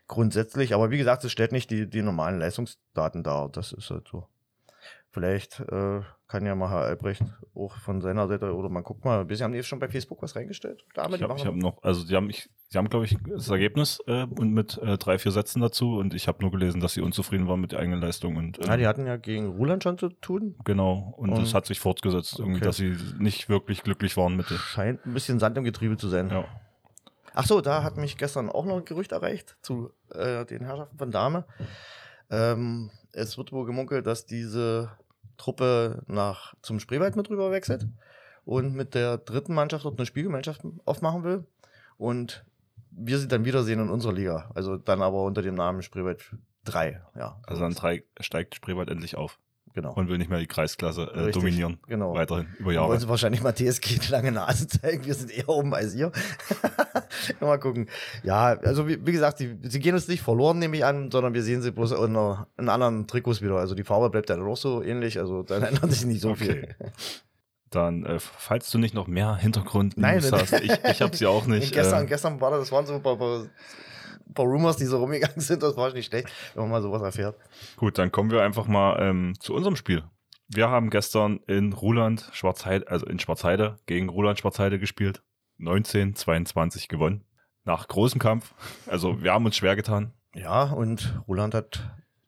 grundsätzlich, 0.08 0.74
aber 0.74 0.92
wie 0.92 0.98
gesagt, 0.98 1.24
es 1.24 1.32
stellt 1.32 1.52
nicht 1.52 1.70
die, 1.70 1.90
die 1.90 2.02
normalen 2.02 2.40
Leistungsdaten 2.40 3.24
dar, 3.24 3.50
das 3.50 3.72
ist 3.72 3.90
halt 3.90 4.08
so. 4.08 4.28
Vielleicht 5.12 5.60
äh, 5.62 6.02
kann 6.28 6.46
ja 6.46 6.54
mal 6.54 6.70
Herr 6.70 6.82
Albrecht 6.82 7.24
auch 7.56 7.76
von 7.78 8.00
seiner 8.00 8.28
Seite, 8.28 8.54
oder 8.54 8.70
man 8.70 8.84
guckt 8.84 9.04
mal, 9.04 9.26
bisher 9.26 9.46
haben 9.46 9.54
die 9.54 9.58
jetzt 9.58 9.68
schon 9.68 9.80
bei 9.80 9.90
Facebook 9.90 10.22
was 10.22 10.36
reingestellt? 10.36 10.86
Dame, 10.94 11.16
Ich 11.16 11.24
habe 11.24 11.34
hab 11.34 11.56
noch, 11.56 11.82
also 11.82 12.06
die 12.06 12.16
haben, 12.16 12.30
ich, 12.30 12.48
sie 12.68 12.78
haben 12.78 12.90
glaube 12.90 13.06
ich, 13.06 13.18
das 13.28 13.50
Ergebnis 13.50 14.00
äh, 14.06 14.26
und 14.26 14.54
mit 14.54 14.78
äh, 14.78 15.00
drei, 15.00 15.18
vier 15.18 15.32
Sätzen 15.32 15.62
dazu 15.62 15.98
und 15.98 16.14
ich 16.14 16.28
habe 16.28 16.42
nur 16.44 16.52
gelesen, 16.52 16.80
dass 16.80 16.94
sie 16.94 17.02
unzufrieden 17.02 17.48
waren 17.48 17.60
mit 17.60 17.72
der 17.72 17.80
eigenen 17.80 18.02
Leistung 18.02 18.36
und 18.36 18.60
äh, 18.60 18.68
ja, 18.68 18.78
die 18.78 18.86
hatten 18.86 19.08
ja 19.08 19.18
gegen 19.18 19.48
Ruland 19.48 19.82
schon 19.82 19.98
zu 19.98 20.10
tun. 20.10 20.56
genau 20.64 21.12
und 21.18 21.32
Und- 21.32 21.42
das 21.42 21.56
hat 21.56 21.66
sich 21.66 21.80
fortgesetzt, 21.80 22.40
Okay. 22.40 22.60
dass 22.60 22.78
sie 22.78 22.96
nicht 23.18 23.50
wirklich 23.50 23.82
glücklich 23.82 24.16
waren 24.16 24.36
mit 24.38 24.46
Scheint 24.46 25.04
ein 25.08 25.14
bisschen 25.16 25.40
Sand 25.40 25.58
im 25.58 25.64
Getriebe 25.64 25.98
zu 25.98 26.08
sein. 26.08 26.30
ja. 26.30 26.46
Ach 27.36 27.46
so, 27.46 27.62
da 27.62 27.84
hat 27.84 27.96
mich 27.96 28.18
gestern 28.18 28.50
auch 28.50 28.66
noch 28.66 28.78
ein 28.78 28.86
Gerücht 28.86 29.12
erreicht 29.12 29.56
zu 29.62 29.92
äh, 30.14 30.46
den 30.46 30.66
Herrschaften 30.66 30.98
von 30.98 31.12
Dame. 31.12 31.46
Ähm, 32.30 32.92
es 33.12 33.38
wird 33.38 33.52
wohl 33.52 33.66
gemunkelt, 33.66 34.06
dass 34.06 34.26
diese 34.26 34.92
Truppe 35.38 36.04
nach 36.08 36.54
zum 36.62 36.80
Spreewald 36.80 37.16
mit 37.16 37.30
rüber 37.30 37.52
wechselt 37.52 37.88
und 38.46 38.74
mit 38.76 38.94
der 38.94 39.18
dritten 39.18 39.54
Mannschaft 39.54 39.86
dort 39.86 39.98
eine 39.98 40.06
Spielgemeinschaft 40.06 40.62
aufmachen 40.86 41.24
will. 41.24 41.46
Und 41.98 42.46
wir 42.92 43.18
sie 43.18 43.28
dann 43.28 43.46
wiedersehen 43.46 43.80
in 43.80 43.90
unserer 43.90 44.14
Liga. 44.14 44.52
Also 44.56 44.78
dann 44.78 45.02
aber 45.02 45.24
unter 45.24 45.42
dem 45.42 45.56
Namen 45.56 45.82
Spreewald 45.82 46.36
3. 46.66 47.02
Ja, 47.16 47.40
Also 47.48 47.62
dann 47.62 47.74
drei, 47.74 48.04
steigt 48.20 48.56
Spreewald 48.56 48.90
endlich 48.90 49.16
auf 49.16 49.40
genau. 49.82 49.94
und 49.94 50.10
will 50.10 50.18
nicht 50.18 50.30
mehr 50.30 50.40
die 50.40 50.48
Kreisklasse 50.48 51.04
äh, 51.04 51.20
Richtig, 51.20 51.36
dominieren. 51.36 51.80
genau. 51.88 52.14
Weiterhin 52.14 52.48
über 52.58 52.66
Wollen 52.66 52.76
Jahre. 52.76 53.00
sie 53.00 53.10
wahrscheinlich 53.10 53.42
mal 53.42 53.54
TSG 53.54 54.00
lange 54.10 54.32
Nase 54.32 54.68
zeigen. 54.68 55.06
Wir 55.06 55.14
sind 55.14 55.32
eher 55.32 55.50
oben 55.50 55.74
als 55.74 55.96
ihr. 55.96 56.12
mal 57.40 57.60
gucken. 57.60 57.88
Ja, 58.24 58.58
also 58.60 58.88
wie, 58.88 59.06
wie 59.06 59.12
gesagt, 59.12 59.40
die, 59.40 59.58
sie 59.64 59.80
gehen 59.80 59.96
uns 59.96 60.08
nicht 60.08 60.22
verloren, 60.22 60.60
nehme 60.60 60.78
ich 60.78 60.86
an, 60.86 61.12
sondern 61.12 61.34
wir 61.34 61.44
sehen 61.44 61.62
sie 61.62 61.72
bloß 61.72 61.92
in, 61.92 61.98
einer, 61.98 62.48
in 62.58 62.70
anderen 62.70 63.08
Trikots 63.08 63.42
wieder. 63.42 63.56
Also 63.56 63.76
die 63.76 63.84
Farbe 63.84 64.10
bleibt 64.10 64.30
dann 64.30 64.42
auch 64.42 64.58
so 64.58 64.82
ähnlich. 64.84 65.20
Also 65.20 65.44
da 65.44 65.58
ändert 65.58 65.92
sich 65.92 66.06
nicht 66.06 66.22
so 66.22 66.36
viel. 66.36 66.76
Dann, 67.70 68.04
äh, 68.06 68.20
falls 68.20 68.72
du 68.72 68.80
nicht 68.80 68.96
noch 68.96 69.08
mehr 69.08 69.36
Hintergrund 69.36 69.96
Nein, 69.96 70.22
nein. 70.24 70.42
hast, 70.42 70.54
ich, 70.62 70.72
ich 70.72 71.02
habe 71.02 71.16
sie 71.16 71.28
auch 71.28 71.46
nicht. 71.46 71.72
gestern, 71.72 72.06
äh, 72.06 72.08
gestern 72.08 72.42
war 72.42 72.52
das, 72.52 72.62
das 72.62 72.72
waren 72.72 72.86
so 72.86 72.94
ein 72.94 73.04
paar, 73.04 73.18
paar, 73.18 73.46
paar 74.34 74.46
Rumors, 74.46 74.78
die 74.78 74.86
so 74.86 75.00
rumgegangen 75.00 75.40
sind. 75.40 75.64
Das 75.64 75.76
war 75.78 75.92
nicht 75.94 76.08
schlecht, 76.08 76.30
wenn 76.54 76.64
man 76.64 76.72
mal 76.72 76.82
sowas 76.82 77.02
erfährt. 77.02 77.38
Gut, 77.76 77.98
dann 77.98 78.12
kommen 78.12 78.32
wir 78.32 78.44
einfach 78.44 78.68
mal 78.68 78.98
ähm, 79.02 79.34
zu 79.40 79.54
unserem 79.54 79.76
Spiel. 79.76 80.04
Wir 80.48 80.70
haben 80.70 80.90
gestern 80.90 81.42
in 81.48 81.74
Ruland 81.74 82.30
Schwarzheide, 82.32 82.88
also 82.88 83.06
in 83.06 83.20
Schwarzheide 83.20 83.78
gegen 83.86 84.10
Ruland 84.10 84.40
Schwarzheide 84.40 84.80
gespielt. 84.80 85.22
19-22 85.60 86.88
gewonnen. 86.88 87.24
Nach 87.66 87.88
großem 87.88 88.20
Kampf. 88.20 88.54
Also 88.88 89.22
wir 89.22 89.34
haben 89.34 89.46
uns 89.46 89.58
schwer 89.58 89.76
getan. 89.76 90.14
Ja, 90.34 90.64
und 90.64 91.22
Roland 91.28 91.54
hat 91.54 91.84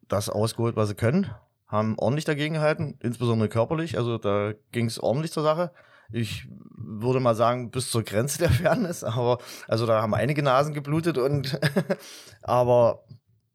das 0.08 0.30
ausgeholt, 0.30 0.76
was 0.76 0.90
sie 0.90 0.96
können. 0.96 1.32
Haben 1.68 1.98
ordentlich 1.98 2.26
dagegen 2.26 2.56
gehalten, 2.56 2.98
insbesondere 3.02 3.50
körperlich. 3.50 3.98
Also 3.98 4.18
da 4.18 4.54
ging 4.72 4.86
es 4.86 5.00
ordentlich 5.00 5.32
zur 5.32 5.44
Sache. 5.44 5.72
Ich 6.12 6.48
würde 6.76 7.20
mal 7.20 7.36
sagen, 7.36 7.72
bis 7.72 7.90
zur 7.90 8.04
Grenze 8.04 8.40
der 8.40 8.50
Fairness. 8.50 9.04
Aber 9.04 9.40
also 9.68 9.86
da 9.86 10.02
haben 10.02 10.14
einige 10.14 10.44
Nasen 10.44 10.74
geblutet 10.74 11.18
und 11.18 11.60
aber 12.42 13.04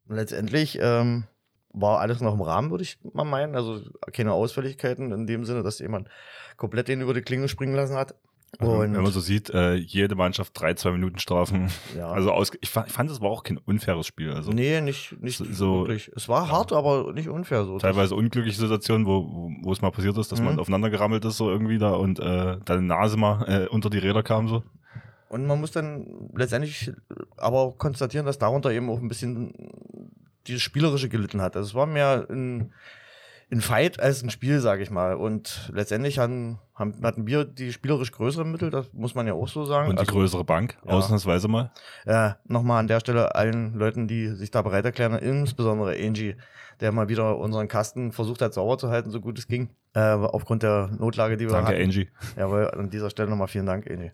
letztendlich 0.08 0.78
ähm, 0.80 1.24
war 1.72 2.00
alles 2.00 2.20
noch 2.20 2.34
im 2.34 2.40
Rahmen, 2.40 2.70
würde 2.70 2.84
ich 2.84 2.98
mal 3.12 3.24
meinen. 3.24 3.54
Also 3.54 3.80
keine 4.12 4.32
Ausfälligkeiten 4.32 5.12
in 5.12 5.26
dem 5.26 5.44
Sinne, 5.44 5.62
dass 5.62 5.78
jemand 5.78 6.08
komplett 6.56 6.88
den 6.88 7.02
über 7.02 7.14
die 7.14 7.22
Klinge 7.22 7.48
springen 7.48 7.74
lassen 7.74 7.96
hat. 7.96 8.14
Also, 8.58 8.80
wenn 8.80 8.92
man 8.92 9.06
so 9.12 9.20
sieht, 9.20 9.50
äh, 9.50 9.74
jede 9.74 10.14
Mannschaft 10.14 10.58
drei, 10.58 10.72
zwei 10.74 10.92
Minuten 10.92 11.18
Strafen. 11.18 11.68
ja. 11.96 12.08
Also 12.12 12.32
aus, 12.32 12.52
ich, 12.60 12.70
fand, 12.70 12.86
ich 12.88 12.92
fand, 12.94 13.10
es 13.10 13.20
war 13.20 13.28
auch 13.28 13.42
kein 13.42 13.58
unfaires 13.58 14.06
Spiel. 14.06 14.32
Also 14.32 14.50
nee, 14.50 14.80
nicht, 14.80 15.20
nicht 15.20 15.36
so- 15.36 15.80
wirklich. 15.80 16.10
Es 16.16 16.28
war 16.28 16.50
hart, 16.50 16.72
aber 16.72 17.12
nicht 17.12 17.28
unfair 17.28 17.64
so. 17.64 17.78
teilweise 17.78 18.14
unglückliche 18.14 18.58
Situationen, 18.58 19.06
wo, 19.06 19.50
wo, 19.62 19.72
es 19.72 19.82
mal 19.82 19.90
passiert 19.90 20.16
ist, 20.16 20.32
dass 20.32 20.40
man 20.40 20.54
Mhm. 20.54 20.60
aufeinander 20.60 20.88
gerammelt 20.88 21.24
ist 21.26 21.36
so 21.36 21.50
irgendwie 21.50 21.76
da 21.78 21.90
und 21.90 22.18
äh, 22.18 22.56
deine 22.64 22.82
Nase 22.82 23.16
mal 23.18 23.44
äh, 23.46 23.68
unter 23.68 23.90
die 23.90 23.98
Räder 23.98 24.22
kam 24.22 24.48
so. 24.48 24.62
Und 25.28 25.46
man 25.46 25.60
muss 25.60 25.72
dann 25.72 26.06
letztendlich 26.34 26.92
aber 27.36 27.58
auch 27.58 27.78
konstatieren, 27.78 28.24
dass 28.24 28.38
darunter 28.38 28.70
eben 28.72 28.88
auch 28.88 29.00
ein 29.00 29.08
bisschen 29.08 29.52
dieses 30.46 30.62
Spielerische 30.62 31.08
gelitten 31.08 31.42
hat. 31.42 31.56
Also 31.56 31.68
es 31.68 31.74
war 31.74 31.86
mehr 31.86 32.26
ein, 32.30 32.72
ein 33.52 33.60
Fight 33.60 34.00
als 34.00 34.22
ein 34.22 34.30
Spiel, 34.30 34.60
sage 34.60 34.82
ich 34.82 34.90
mal. 34.90 35.14
Und 35.14 35.70
letztendlich 35.72 36.18
hatten, 36.18 36.58
haben, 36.74 36.94
hatten 37.02 37.26
wir 37.26 37.44
die 37.44 37.72
spielerisch 37.72 38.10
größeren 38.10 38.50
Mittel, 38.50 38.70
das 38.70 38.92
muss 38.92 39.14
man 39.14 39.26
ja 39.26 39.34
auch 39.34 39.46
so 39.48 39.64
sagen. 39.64 39.88
Und 39.88 39.96
die 39.96 40.00
Also, 40.00 40.12
größere 40.12 40.44
Bank, 40.44 40.76
ja. 40.84 40.92
ausnahmsweise 40.92 41.46
mal. 41.48 41.70
äh, 42.06 42.30
Nochmal 42.46 42.80
an 42.80 42.88
der 42.88 43.00
Stelle 43.00 43.34
allen 43.36 43.74
Leuten, 43.74 44.08
die 44.08 44.28
sich 44.28 44.50
da 44.50 44.62
bereit 44.62 44.84
erklären, 44.84 45.14
insbesondere 45.14 45.92
Angie, 45.96 46.34
der 46.80 46.90
mal 46.92 47.08
wieder 47.08 47.38
unseren 47.38 47.68
Kasten 47.68 48.10
versucht 48.12 48.42
hat, 48.42 48.52
sauber 48.52 48.78
zu 48.78 48.88
halten, 48.90 49.10
so 49.10 49.20
gut 49.20 49.38
es 49.38 49.46
ging. 49.46 49.70
Äh, 49.94 50.00
aufgrund 50.00 50.62
der 50.62 50.88
Notlage, 50.98 51.36
die 51.36 51.46
wir 51.46 51.52
Danke, 51.52 51.70
hatten. 51.72 51.82
Angie. 51.82 52.08
Jawohl, 52.36 52.68
an 52.70 52.90
dieser 52.90 53.10
Stelle 53.10 53.30
nochmal 53.30 53.48
vielen 53.48 53.66
Dank, 53.66 53.86
Eni. 53.86 54.10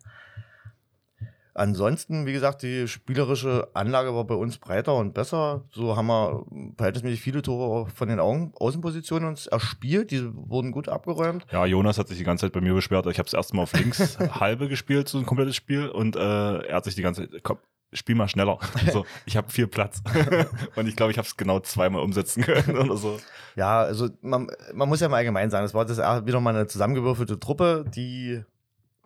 Ansonsten, 1.55 2.25
wie 2.25 2.33
gesagt, 2.33 2.63
die 2.63 2.89
spielerische 2.89 3.69
Anlage 3.75 4.15
war 4.15 4.25
bei 4.25 4.35
uns 4.35 4.57
breiter 4.59 4.95
und 4.95 5.13
besser. 5.13 5.65
So 5.71 5.97
haben 5.97 6.07
wir 6.07 6.47
verhältnismäßig 6.77 7.21
viele 7.21 7.43
Tore 7.43 7.91
von 7.91 8.09
den 8.09 8.21
Augen 8.21 8.53
Außenpositionen 8.59 9.29
uns 9.29 9.49
erspielt. 9.49 10.11
Die 10.11 10.31
wurden 10.35 10.73
gut 10.73 10.89
abgeräumt. 10.89 11.47
Ja, 11.53 11.67
Jonas 11.67 11.99
hat 11.99 12.09
sich 12.09 12.17
die 12.17 12.25
ganze 12.25 12.47
Zeit 12.47 12.53
bei 12.53 12.63
mir 12.63 12.73
beschwert. 12.73 13.07
Ich 13.07 13.19
habe 13.19 13.27
es 13.27 13.35
erstmal 13.35 13.65
auf 13.65 13.73
links 13.75 14.19
halbe 14.41 14.69
gespielt, 14.69 15.09
so 15.09 15.19
ein 15.19 15.27
komplettes 15.27 15.55
Spiel. 15.55 15.89
Und 15.89 16.17
äh, 16.17 16.59
er 16.67 16.77
hat 16.77 16.85
sich 16.85 16.95
die 16.95 17.03
ganze 17.03 17.29
Zeit, 17.29 17.43
komm, 17.43 17.59
spiel 17.93 18.15
mal 18.15 18.29
schneller. 18.29 18.59
So, 18.93 19.05
ich 19.27 19.37
habe 19.37 19.51
viel 19.51 19.67
Platz. 19.67 20.03
und 20.77 20.87
ich 20.87 20.97
glaube, 20.97 21.13
ich 21.13 21.19
habe 21.19 21.27
es 21.27 21.37
genau 21.37 21.61
zweimal 21.61 22.03
umsetzen 22.03 22.43
können 22.43 22.79
oder 22.79 22.97
so. 22.97 23.19
Ja, 23.57 23.81
also 23.81 24.09
man, 24.23 24.49
man 24.73 24.89
muss 24.89 25.01
ja 25.01 25.09
mal 25.09 25.19
allgemein 25.19 25.51
sagen, 25.51 25.67
es 25.67 25.75
war 25.75 25.85
das 25.85 25.99
wieder 25.99 26.41
mal 26.41 26.55
eine 26.55 26.67
zusammengewürfelte 26.67 27.39
Truppe, 27.39 27.85
die 27.95 28.43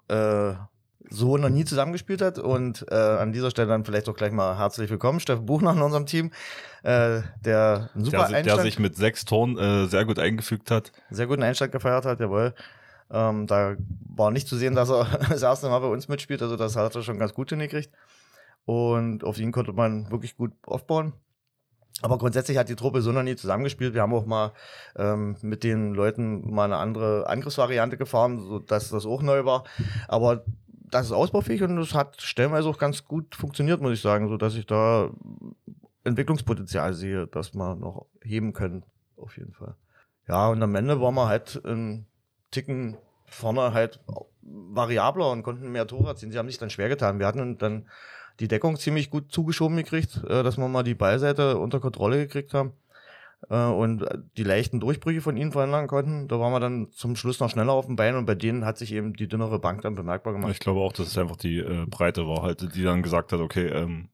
äh, 0.08 0.54
so 1.10 1.36
noch 1.36 1.48
nie 1.48 1.64
zusammengespielt 1.64 2.20
hat. 2.22 2.38
Und 2.38 2.84
äh, 2.90 2.94
an 2.94 3.32
dieser 3.32 3.50
Stelle 3.50 3.68
dann 3.68 3.84
vielleicht 3.84 4.08
auch 4.08 4.16
gleich 4.16 4.32
mal 4.32 4.56
herzlich 4.58 4.90
willkommen, 4.90 5.20
Steffen 5.20 5.46
Buchner 5.46 5.72
in 5.72 5.82
unserem 5.82 6.06
Team, 6.06 6.30
äh, 6.82 7.20
der 7.44 7.90
einen 7.94 8.04
super 8.04 8.18
Der, 8.18 8.26
si- 8.26 8.32
der 8.32 8.38
Einstand 8.40 8.62
sich 8.62 8.78
mit 8.78 8.96
sechs 8.96 9.24
Toren 9.24 9.58
äh, 9.58 9.86
sehr 9.86 10.04
gut 10.04 10.18
eingefügt 10.18 10.70
hat. 10.70 10.92
sehr 11.10 11.26
guten 11.26 11.42
Einstand 11.42 11.72
gefeiert 11.72 12.04
hat, 12.04 12.20
jawohl. 12.20 12.54
Ähm, 13.10 13.46
da 13.46 13.76
war 14.16 14.30
nicht 14.32 14.48
zu 14.48 14.56
sehen, 14.56 14.74
dass 14.74 14.90
er 14.90 15.04
das 15.30 15.42
erste 15.42 15.68
Mal 15.68 15.78
bei 15.78 15.86
uns 15.88 16.08
mitspielt, 16.08 16.42
also 16.42 16.56
das 16.56 16.74
hat 16.76 16.94
er 16.94 17.02
schon 17.02 17.18
ganz 17.18 17.34
gut 17.34 17.50
hingekriegt. 17.50 17.90
Und 18.64 19.22
auf 19.22 19.38
ihn 19.38 19.52
konnte 19.52 19.72
man 19.72 20.10
wirklich 20.10 20.36
gut 20.36 20.52
aufbauen. 20.66 21.12
Aber 22.02 22.18
grundsätzlich 22.18 22.58
hat 22.58 22.68
die 22.68 22.76
Truppe 22.76 23.00
so 23.00 23.10
noch 23.10 23.22
nie 23.22 23.36
zusammengespielt. 23.36 23.94
Wir 23.94 24.02
haben 24.02 24.12
auch 24.12 24.26
mal 24.26 24.52
ähm, 24.96 25.36
mit 25.40 25.64
den 25.64 25.94
Leuten 25.94 26.52
mal 26.52 26.64
eine 26.64 26.76
andere 26.76 27.26
Angriffsvariante 27.26 27.96
gefahren, 27.96 28.38
sodass 28.40 28.90
das 28.90 29.06
auch 29.06 29.22
neu 29.22 29.44
war. 29.46 29.64
Aber 30.06 30.44
das 30.90 31.06
ist 31.06 31.12
ausbaufähig 31.12 31.62
und 31.62 31.78
es 31.78 31.94
hat 31.94 32.20
stellenweise 32.20 32.68
auch 32.68 32.78
ganz 32.78 33.04
gut 33.04 33.34
funktioniert, 33.34 33.80
muss 33.80 33.92
ich 33.92 34.00
sagen, 34.00 34.28
sodass 34.28 34.54
ich 34.54 34.66
da 34.66 35.10
Entwicklungspotenzial 36.04 36.94
sehe, 36.94 37.26
das 37.26 37.54
wir 37.54 37.74
noch 37.74 38.06
heben 38.22 38.52
können, 38.52 38.84
auf 39.16 39.36
jeden 39.36 39.52
Fall. 39.52 39.74
Ja, 40.28 40.48
und 40.48 40.62
am 40.62 40.74
Ende 40.74 41.00
waren 41.00 41.14
wir 41.14 41.28
halt 41.28 41.60
einen 41.64 42.06
Ticken 42.50 42.96
vorne 43.26 43.72
halt 43.72 44.00
variabler 44.42 45.30
und 45.30 45.42
konnten 45.42 45.72
mehr 45.72 45.86
Tore 45.86 46.08
erzielen. 46.08 46.32
Sie 46.32 46.38
haben 46.38 46.48
sich 46.48 46.58
dann 46.58 46.70
schwer 46.70 46.88
getan. 46.88 47.18
Wir 47.18 47.26
hatten 47.26 47.58
dann 47.58 47.88
die 48.38 48.48
Deckung 48.48 48.76
ziemlich 48.76 49.10
gut 49.10 49.32
zugeschoben 49.32 49.76
gekriegt, 49.76 50.22
äh, 50.28 50.42
dass 50.42 50.58
wir 50.58 50.68
mal 50.68 50.82
die 50.82 50.94
Ballseite 50.94 51.58
unter 51.58 51.80
Kontrolle 51.80 52.18
gekriegt 52.18 52.54
haben 52.54 52.72
und 53.48 54.04
die 54.36 54.42
leichten 54.44 54.80
Durchbrüche 54.80 55.20
von 55.20 55.36
ihnen 55.36 55.52
verhindern 55.52 55.86
konnten. 55.86 56.26
Da 56.26 56.40
waren 56.40 56.52
wir 56.52 56.60
dann 56.60 56.90
zum 56.90 57.16
Schluss 57.16 57.38
noch 57.38 57.50
schneller 57.50 57.72
auf 57.72 57.86
dem 57.86 57.94
Bein 57.94 58.16
und 58.16 58.24
bei 58.26 58.34
denen 58.34 58.64
hat 58.64 58.78
sich 58.78 58.92
eben 58.92 59.12
die 59.12 59.28
dünnere 59.28 59.58
Bank 59.58 59.82
dann 59.82 59.94
bemerkbar 59.94 60.32
gemacht. 60.32 60.50
Ich 60.52 60.58
glaube 60.58 60.80
auch, 60.80 60.92
dass 60.92 61.08
es 61.08 61.18
einfach 61.18 61.36
die 61.36 61.58
äh, 61.58 61.86
Breite 61.86 62.26
war, 62.26 62.42
halt, 62.42 62.74
die 62.74 62.82
dann 62.82 63.02
gesagt 63.02 63.32
hat, 63.32 63.40
okay, 63.40 63.66
ähm, 63.68 64.08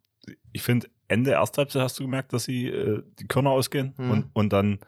ich 0.53 0.63
finde, 0.63 0.89
Ende 1.09 1.31
erster 1.31 1.63
Halbzeit 1.63 1.83
hast 1.83 1.99
du 1.99 2.05
gemerkt, 2.05 2.33
dass 2.33 2.45
sie 2.45 2.69
äh, 2.69 3.03
die 3.21 3.27
Körner 3.27 3.51
ausgehen 3.51 3.95
Mhm. 3.97 4.11
und, 4.11 4.31
und 4.35 4.53
dann 4.53 4.81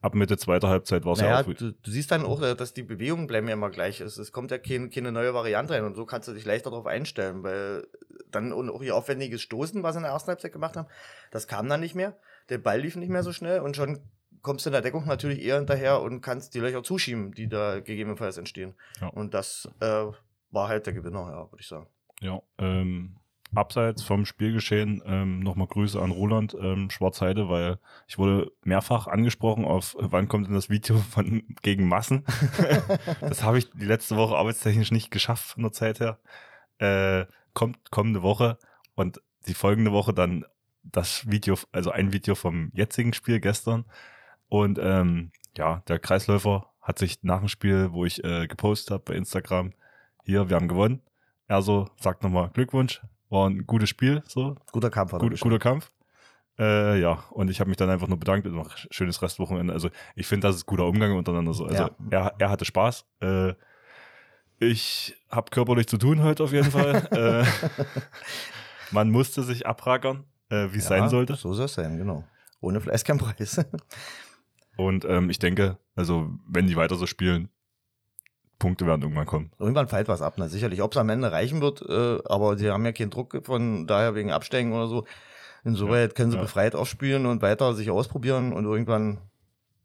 ab 0.00 0.14
Mitte 0.14 0.36
zweiter 0.36 0.68
Halbzeit 0.68 1.04
war 1.06 1.14
es 1.14 1.20
Naja, 1.20 1.40
ja 1.40 1.40
auch 1.40 1.52
du, 1.54 1.72
du 1.72 1.90
siehst 1.90 2.10
dann 2.10 2.24
auch, 2.24 2.42
äh, 2.42 2.54
dass 2.54 2.74
die 2.74 2.82
Bewegungen 2.82 3.26
bleiben 3.26 3.48
ja 3.48 3.54
immer 3.54 3.70
gleich. 3.70 4.00
Es, 4.00 4.18
es 4.18 4.30
kommt 4.32 4.50
ja 4.50 4.58
kein, 4.58 4.90
keine 4.90 5.10
neue 5.10 5.32
Variante 5.32 5.72
rein 5.74 5.84
und 5.84 5.94
so 5.96 6.04
kannst 6.04 6.28
du 6.28 6.32
dich 6.32 6.44
leichter 6.44 6.70
darauf 6.70 6.86
einstellen, 6.86 7.42
weil 7.42 7.86
dann 8.30 8.52
und 8.52 8.68
auch 8.68 8.82
ihr 8.82 8.94
aufwendiges 8.94 9.40
Stoßen, 9.40 9.82
was 9.82 9.94
sie 9.94 9.98
in 10.00 10.02
der 10.02 10.12
ersten 10.12 10.28
Halbzeit 10.28 10.52
gemacht 10.52 10.76
haben, 10.76 10.88
das 11.30 11.48
kam 11.48 11.68
dann 11.68 11.80
nicht 11.80 11.94
mehr. 11.94 12.16
Der 12.48 12.58
Ball 12.58 12.80
lief 12.80 12.96
nicht 12.96 13.10
mehr 13.10 13.22
so 13.22 13.32
schnell 13.32 13.60
und 13.60 13.76
schon 13.76 14.00
kommst 14.42 14.66
du 14.66 14.70
in 14.70 14.74
der 14.74 14.82
Deckung 14.82 15.06
natürlich 15.06 15.42
eher 15.42 15.56
hinterher 15.56 16.02
und 16.02 16.20
kannst 16.20 16.54
die 16.54 16.60
Löcher 16.60 16.82
zuschieben, 16.82 17.32
die 17.32 17.48
da 17.48 17.80
gegebenenfalls 17.80 18.36
entstehen. 18.36 18.74
Ja. 19.00 19.08
Und 19.08 19.34
das 19.34 19.68
äh, 19.80 20.04
war 20.50 20.68
halt 20.68 20.86
der 20.86 20.92
Gewinner, 20.92 21.30
ja, 21.30 21.50
würde 21.50 21.60
ich 21.60 21.66
sagen. 21.66 21.86
Ja, 22.20 22.40
ähm, 22.58 23.16
abseits 23.54 24.02
vom 24.02 24.24
Spielgeschehen 24.26 25.02
ähm, 25.06 25.40
nochmal 25.40 25.66
Grüße 25.66 26.00
an 26.00 26.10
Roland 26.10 26.56
ähm, 26.60 26.90
Schwarzheide, 26.90 27.48
weil 27.48 27.78
ich 28.06 28.18
wurde 28.18 28.52
mehrfach 28.64 29.06
angesprochen 29.06 29.64
auf, 29.64 29.94
äh, 29.94 30.12
wann 30.12 30.28
kommt 30.28 30.46
denn 30.46 30.54
das 30.54 30.70
Video 30.70 30.96
von 30.98 31.42
gegen 31.62 31.88
Massen? 31.88 32.24
das 33.20 33.42
habe 33.42 33.58
ich 33.58 33.70
die 33.70 33.86
letzte 33.86 34.16
Woche 34.16 34.36
arbeitstechnisch 34.36 34.92
nicht 34.92 35.10
geschafft 35.10 35.44
von 35.44 35.62
der 35.62 35.72
Zeit 35.72 36.00
her. 36.00 36.18
Äh, 36.78 37.26
kommt 37.54 37.90
kommende 37.90 38.22
Woche 38.22 38.58
und 38.94 39.20
die 39.46 39.54
folgende 39.54 39.92
Woche 39.92 40.12
dann 40.12 40.44
das 40.84 41.28
Video, 41.30 41.56
also 41.72 41.90
ein 41.90 42.12
Video 42.12 42.34
vom 42.34 42.70
jetzigen 42.74 43.12
Spiel 43.12 43.40
gestern. 43.40 43.84
Und 44.48 44.78
ähm, 44.80 45.32
ja, 45.56 45.82
der 45.88 45.98
Kreisläufer 45.98 46.70
hat 46.80 46.98
sich 46.98 47.22
nach 47.22 47.38
dem 47.40 47.48
Spiel, 47.48 47.92
wo 47.92 48.04
ich 48.04 48.22
äh, 48.24 48.46
gepostet 48.46 48.90
habe 48.92 49.02
bei 49.06 49.14
Instagram, 49.14 49.72
hier, 50.24 50.48
wir 50.48 50.56
haben 50.56 50.68
gewonnen. 50.68 51.00
Er 51.46 51.62
so 51.62 51.88
sagt 52.00 52.22
nochmal 52.22 52.50
Glückwunsch, 52.52 53.02
war 53.30 53.48
ein 53.48 53.66
gutes 53.66 53.88
Spiel, 53.88 54.22
so, 54.26 54.56
Guter 54.72 54.90
Kampf. 54.90 55.12
hat 55.12 55.20
gut, 55.20 55.38
guter 55.40 55.58
Kampf. 55.58 55.90
Äh, 56.58 57.00
ja, 57.00 57.24
und 57.30 57.50
ich 57.50 57.58
habe 57.60 57.68
mich 57.68 57.76
dann 57.76 57.90
einfach 57.90 58.06
nur 58.06 58.18
bedankt 58.18 58.46
und 58.46 58.54
noch 58.54 58.76
schönes 58.90 59.20
Restwochenende. 59.22 59.72
Also 59.72 59.90
ich 60.14 60.26
finde, 60.26 60.46
das 60.46 60.56
ist 60.56 60.66
guter 60.66 60.86
Umgang 60.86 61.16
untereinander. 61.16 61.52
So. 61.52 61.64
Also 61.64 61.82
Ja. 61.84 61.90
er, 62.10 62.34
er 62.38 62.50
hatte 62.50 62.64
Spaß. 62.64 63.04
Äh, 63.20 63.54
Ich 64.60 65.16
habe 65.30 65.50
körperlich 65.50 65.88
zu 65.88 65.98
tun 65.98 66.22
heute 66.22 66.44
auf 66.44 66.52
jeden 66.52 66.70
Fall. 66.70 66.94
äh, 67.12 67.44
man 68.92 69.10
musste 69.10 69.42
sich 69.42 69.66
abrackern, 69.66 70.24
äh, 70.50 70.68
wie 70.72 70.78
es 70.78 70.84
Ja, 70.84 70.98
sein 71.00 71.08
sollte. 71.08 71.34
So 71.34 71.52
soll 71.54 71.66
es 71.66 71.74
sein, 71.74 71.98
genau. 71.98 72.24
Ohne 72.60 72.80
Fleiß 72.80 73.04
kein 73.04 73.18
Preis. 73.18 73.64
Und 74.76 75.04
ähm, 75.04 75.30
ich 75.30 75.38
denke, 75.38 75.78
also 75.94 76.30
wenn 76.48 76.66
die 76.66 76.76
weiter 76.76 76.96
so 76.96 77.06
spielen, 77.06 77.48
Punkte 78.58 78.86
werden 78.86 79.02
irgendwann 79.02 79.26
kommen. 79.26 79.50
Irgendwann 79.58 79.88
fällt 79.88 80.08
was 80.08 80.22
ab, 80.22 80.34
na 80.36 80.48
sicherlich. 80.48 80.80
Ob 80.82 80.92
es 80.92 80.98
am 80.98 81.08
Ende 81.08 81.30
reichen 81.30 81.60
wird, 81.60 81.82
äh, 81.82 82.18
aber 82.24 82.56
sie 82.56 82.70
haben 82.70 82.84
ja 82.84 82.92
keinen 82.92 83.10
Druck 83.10 83.40
von 83.44 83.86
daher 83.86 84.14
wegen 84.14 84.32
Absteigen 84.32 84.72
oder 84.72 84.86
so. 84.86 85.04
Insoweit 85.64 86.14
können 86.14 86.30
sie 86.30 86.36
ja. 86.36 86.42
befreit 86.42 86.74
aufspielen 86.74 87.26
und 87.26 87.42
weiter 87.42 87.74
sich 87.74 87.90
ausprobieren 87.90 88.52
und 88.52 88.64
irgendwann 88.64 89.18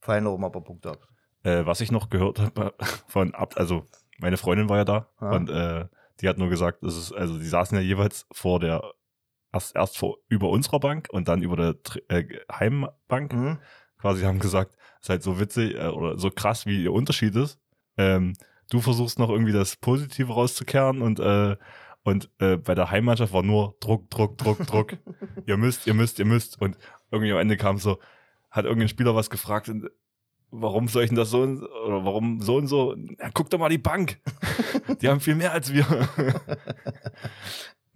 fallen 0.01 0.27
auch 0.27 0.37
mal 0.37 0.47
ein 0.47 0.51
paar 0.51 0.63
Punkte 0.63 0.91
ab. 0.91 1.07
Äh, 1.43 1.65
was 1.65 1.81
ich 1.81 1.91
noch 1.91 2.09
gehört 2.09 2.39
habe 2.39 2.73
von 3.07 3.33
ab, 3.33 3.53
also 3.57 3.85
meine 4.19 4.37
Freundin 4.37 4.69
war 4.69 4.77
ja 4.77 4.85
da 4.85 5.07
Ja. 5.21 5.31
und 5.31 5.49
äh, 5.49 5.85
die 6.21 6.27
hat 6.27 6.37
nur 6.37 6.49
gesagt, 6.49 6.83
es 6.83 6.97
ist, 6.97 7.13
also 7.13 7.37
die 7.37 7.47
saßen 7.47 7.77
ja 7.77 7.83
jeweils 7.83 8.27
vor 8.31 8.59
der 8.59 8.83
erst 9.51 9.75
erst 9.75 9.97
vor 9.97 10.17
über 10.27 10.49
unserer 10.49 10.79
Bank 10.79 11.07
und 11.11 11.27
dann 11.27 11.41
über 11.41 11.55
der 11.55 11.75
äh, 12.09 12.25
Heimbank. 12.51 13.33
Mhm. 13.33 13.59
Quasi 13.99 14.23
haben 14.23 14.39
gesagt, 14.39 14.77
ist 15.01 15.09
halt 15.09 15.23
so 15.23 15.39
witzig 15.39 15.75
äh, 15.75 15.87
oder 15.87 16.17
so 16.17 16.29
krass, 16.29 16.65
wie 16.65 16.83
ihr 16.83 16.93
Unterschied 16.93 17.35
ist. 17.35 17.59
Ähm, 17.97 18.33
du 18.69 18.79
versuchst 18.81 19.19
noch 19.19 19.29
irgendwie 19.29 19.51
das 19.51 19.75
Positive 19.75 20.33
rauszukehren 20.33 21.01
und 21.01 21.19
äh, 21.19 21.57
und 22.03 22.29
äh, 22.39 22.57
bei 22.57 22.75
der 22.75 22.91
Heimmannschaft 22.91 23.33
war 23.33 23.43
nur 23.43 23.75
Druck, 23.81 24.09
Druck, 24.09 24.37
Druck, 24.37 24.65
Druck. 24.65 24.97
ihr 25.45 25.57
müsst, 25.57 25.85
ihr 25.85 25.93
müsst, 25.93 26.17
ihr 26.17 26.25
müsst. 26.25 26.59
Und 26.61 26.77
irgendwie 27.11 27.31
am 27.31 27.39
Ende 27.39 27.57
kam 27.57 27.77
so, 27.77 27.99
hat 28.49 28.65
irgendein 28.65 28.87
Spieler 28.87 29.15
was 29.15 29.29
gefragt, 29.29 29.69
und, 29.69 29.89
warum 30.51 30.87
soll 30.87 31.03
ich 31.03 31.09
denn 31.09 31.17
das 31.17 31.29
so 31.29 31.41
und, 31.41 31.61
oder 31.61 32.05
warum 32.05 32.41
so 32.41 32.55
und 32.55 32.67
so? 32.67 32.95
Ja, 32.95 33.29
guck 33.33 33.49
doch 33.49 33.59
mal 33.59 33.69
die 33.69 33.77
Bank. 33.77 34.19
die 35.01 35.09
haben 35.09 35.19
viel 35.19 35.35
mehr 35.35 35.51
als 35.51 35.73
wir. 35.73 35.85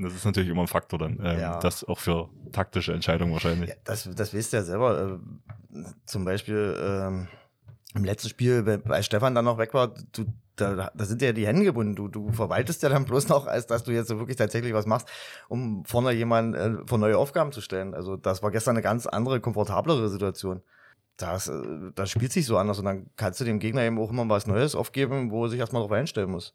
das 0.03 0.13
ist 0.13 0.25
natürlich 0.25 0.49
immer 0.49 0.61
ein 0.61 0.67
Faktor 0.67 0.99
dann. 0.99 1.19
Ähm, 1.23 1.39
Ja. 1.39 1.59
Das 1.59 1.83
auch 1.83 1.99
für 1.99 2.29
taktische 2.51 2.93
Entscheidungen 2.93 3.33
wahrscheinlich. 3.33 3.69
Ja, 3.69 3.75
das, 3.83 4.09
das 4.15 4.33
wisst 4.33 4.53
ihr 4.53 4.59
ja 4.59 4.65
selber. 4.65 5.19
Äh, 5.75 5.83
zum 6.05 6.25
Beispiel 6.25 6.77
ähm, 6.81 7.27
im 7.95 8.03
letzten 8.05 8.29
Spiel, 8.29 8.65
wenn- 8.65 8.85
als 8.91 9.05
Stefan 9.05 9.35
dann 9.35 9.45
noch 9.45 9.57
weg 9.57 9.73
war, 9.73 9.93
du, 10.13 10.25
da, 10.55 10.91
da 10.93 11.05
sind 11.05 11.21
ja 11.23 11.33
die 11.33 11.47
Hände 11.47 11.63
gebunden. 11.63 11.95
Du, 11.95 12.07
du 12.07 12.31
verwaltest 12.31 12.83
ja 12.83 12.89
dann 12.89 13.05
bloß 13.05 13.27
noch, 13.29 13.47
als 13.47 13.65
dass 13.65 13.83
du 13.83 13.91
jetzt 13.91 14.07
so 14.07 14.19
wirklich 14.19 14.37
tatsächlich 14.37 14.73
was 14.73 14.85
machst, 14.85 15.07
um 15.47 15.83
vorne 15.85 16.11
jemanden 16.11 16.53
äh, 16.53 16.87
vor 16.87 16.99
neue 16.99 17.17
Aufgaben 17.17 17.51
zu 17.51 17.59
stellen. 17.61 17.93
Also 17.95 18.17
das 18.17 18.43
war 18.43 18.51
gestern 18.51 18.75
eine 18.75 18.83
ganz 18.83 19.07
andere, 19.07 19.39
komfortablere 19.39 20.09
Situation. 20.09 20.61
Das, 21.17 21.47
äh, 21.47 21.91
das 21.95 22.11
spielt 22.11 22.31
sich 22.31 22.45
so 22.45 22.57
anders 22.57 22.77
und 22.79 22.85
dann 22.85 23.07
kannst 23.15 23.39
du 23.41 23.45
dem 23.45 23.59
Gegner 23.59 23.81
eben 23.83 23.99
auch 23.99 24.11
immer 24.11 24.27
was 24.29 24.45
Neues 24.47 24.75
aufgeben, 24.75 25.31
wo 25.31 25.45
er 25.45 25.49
sich 25.49 25.59
erstmal 25.59 25.81
darauf 25.81 25.91
einstellen 25.97 26.29
muss. 26.29 26.53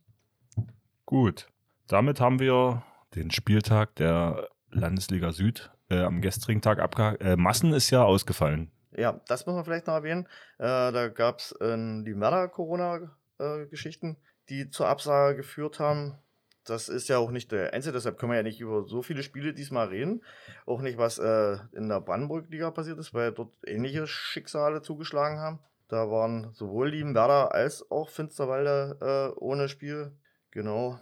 Gut. 1.06 1.48
Damit 1.88 2.20
haben 2.20 2.38
wir 2.38 2.82
den 3.14 3.30
Spieltag 3.30 3.94
der 3.96 4.48
Landesliga 4.70 5.32
Süd 5.32 5.70
äh, 5.90 6.00
am 6.00 6.20
gestrigen 6.20 6.62
Tag 6.62 6.78
abgehakt. 6.78 7.22
Äh, 7.22 7.36
Massen 7.36 7.72
ist 7.72 7.90
ja 7.90 8.04
ausgefallen. 8.04 8.70
Ja, 8.96 9.20
das 9.28 9.46
muss 9.46 9.54
man 9.54 9.64
vielleicht 9.64 9.86
noch 9.86 9.94
erwähnen. 9.94 10.26
Äh, 10.58 10.92
da 10.92 11.08
gab 11.08 11.38
es 11.38 11.52
äh, 11.52 11.76
die 11.76 12.18
Werder-Corona-Geschichten, 12.18 14.16
die 14.48 14.70
zur 14.70 14.88
Absage 14.88 15.36
geführt 15.36 15.78
haben. 15.78 16.18
Das 16.64 16.88
ist 16.88 17.08
ja 17.08 17.18
auch 17.18 17.30
nicht 17.30 17.50
der 17.50 17.72
einzige, 17.72 17.94
deshalb 17.94 18.18
können 18.18 18.32
wir 18.32 18.36
ja 18.36 18.42
nicht 18.42 18.60
über 18.60 18.84
so 18.84 19.00
viele 19.00 19.22
Spiele 19.22 19.54
diesmal 19.54 19.88
reden. 19.88 20.22
Auch 20.66 20.82
nicht, 20.82 20.98
was 20.98 21.18
äh, 21.18 21.56
in 21.72 21.88
der 21.88 22.02
Brandenburg-Liga 22.02 22.70
passiert 22.72 22.98
ist, 22.98 23.14
weil 23.14 23.32
dort 23.32 23.52
ähnliche 23.66 24.06
Schicksale 24.06 24.82
zugeschlagen 24.82 25.38
haben. 25.38 25.60
Da 25.88 26.10
waren 26.10 26.52
sowohl 26.52 26.90
die 26.90 27.02
Werder 27.02 27.54
als 27.54 27.90
auch 27.90 28.10
Finsterwalde 28.10 28.98
äh, 29.00 29.38
ohne 29.38 29.70
Spiel. 29.70 30.12
Genau. 30.50 31.00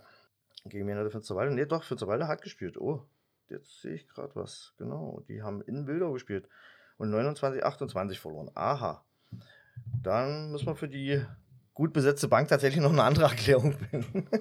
Gegen 0.68 0.86
wen 0.86 0.96
hatte 0.98 1.10
Finsterwalde? 1.10 1.54
Nee, 1.54 1.66
doch, 1.66 1.82
Finsterwalde 1.82 2.28
hat 2.28 2.42
gespielt. 2.42 2.76
Oh, 2.78 3.02
jetzt 3.48 3.80
sehe 3.82 3.94
ich 3.94 4.08
gerade 4.08 4.34
was. 4.34 4.74
Genau, 4.78 5.22
die 5.28 5.42
haben 5.42 5.62
in 5.62 5.84
Bildau 5.86 6.12
gespielt 6.12 6.48
und 6.98 7.10
29, 7.10 7.64
28 7.64 8.18
verloren. 8.20 8.50
Aha. 8.54 9.04
Dann 10.02 10.50
müssen 10.52 10.66
wir 10.66 10.76
für 10.76 10.88
die 10.88 11.22
gut 11.74 11.92
besetzte 11.92 12.28
Bank 12.28 12.48
tatsächlich 12.48 12.82
noch 12.82 12.92
eine 12.92 13.02
andere 13.02 13.24
Erklärung 13.26 13.72
finden. 13.72 14.28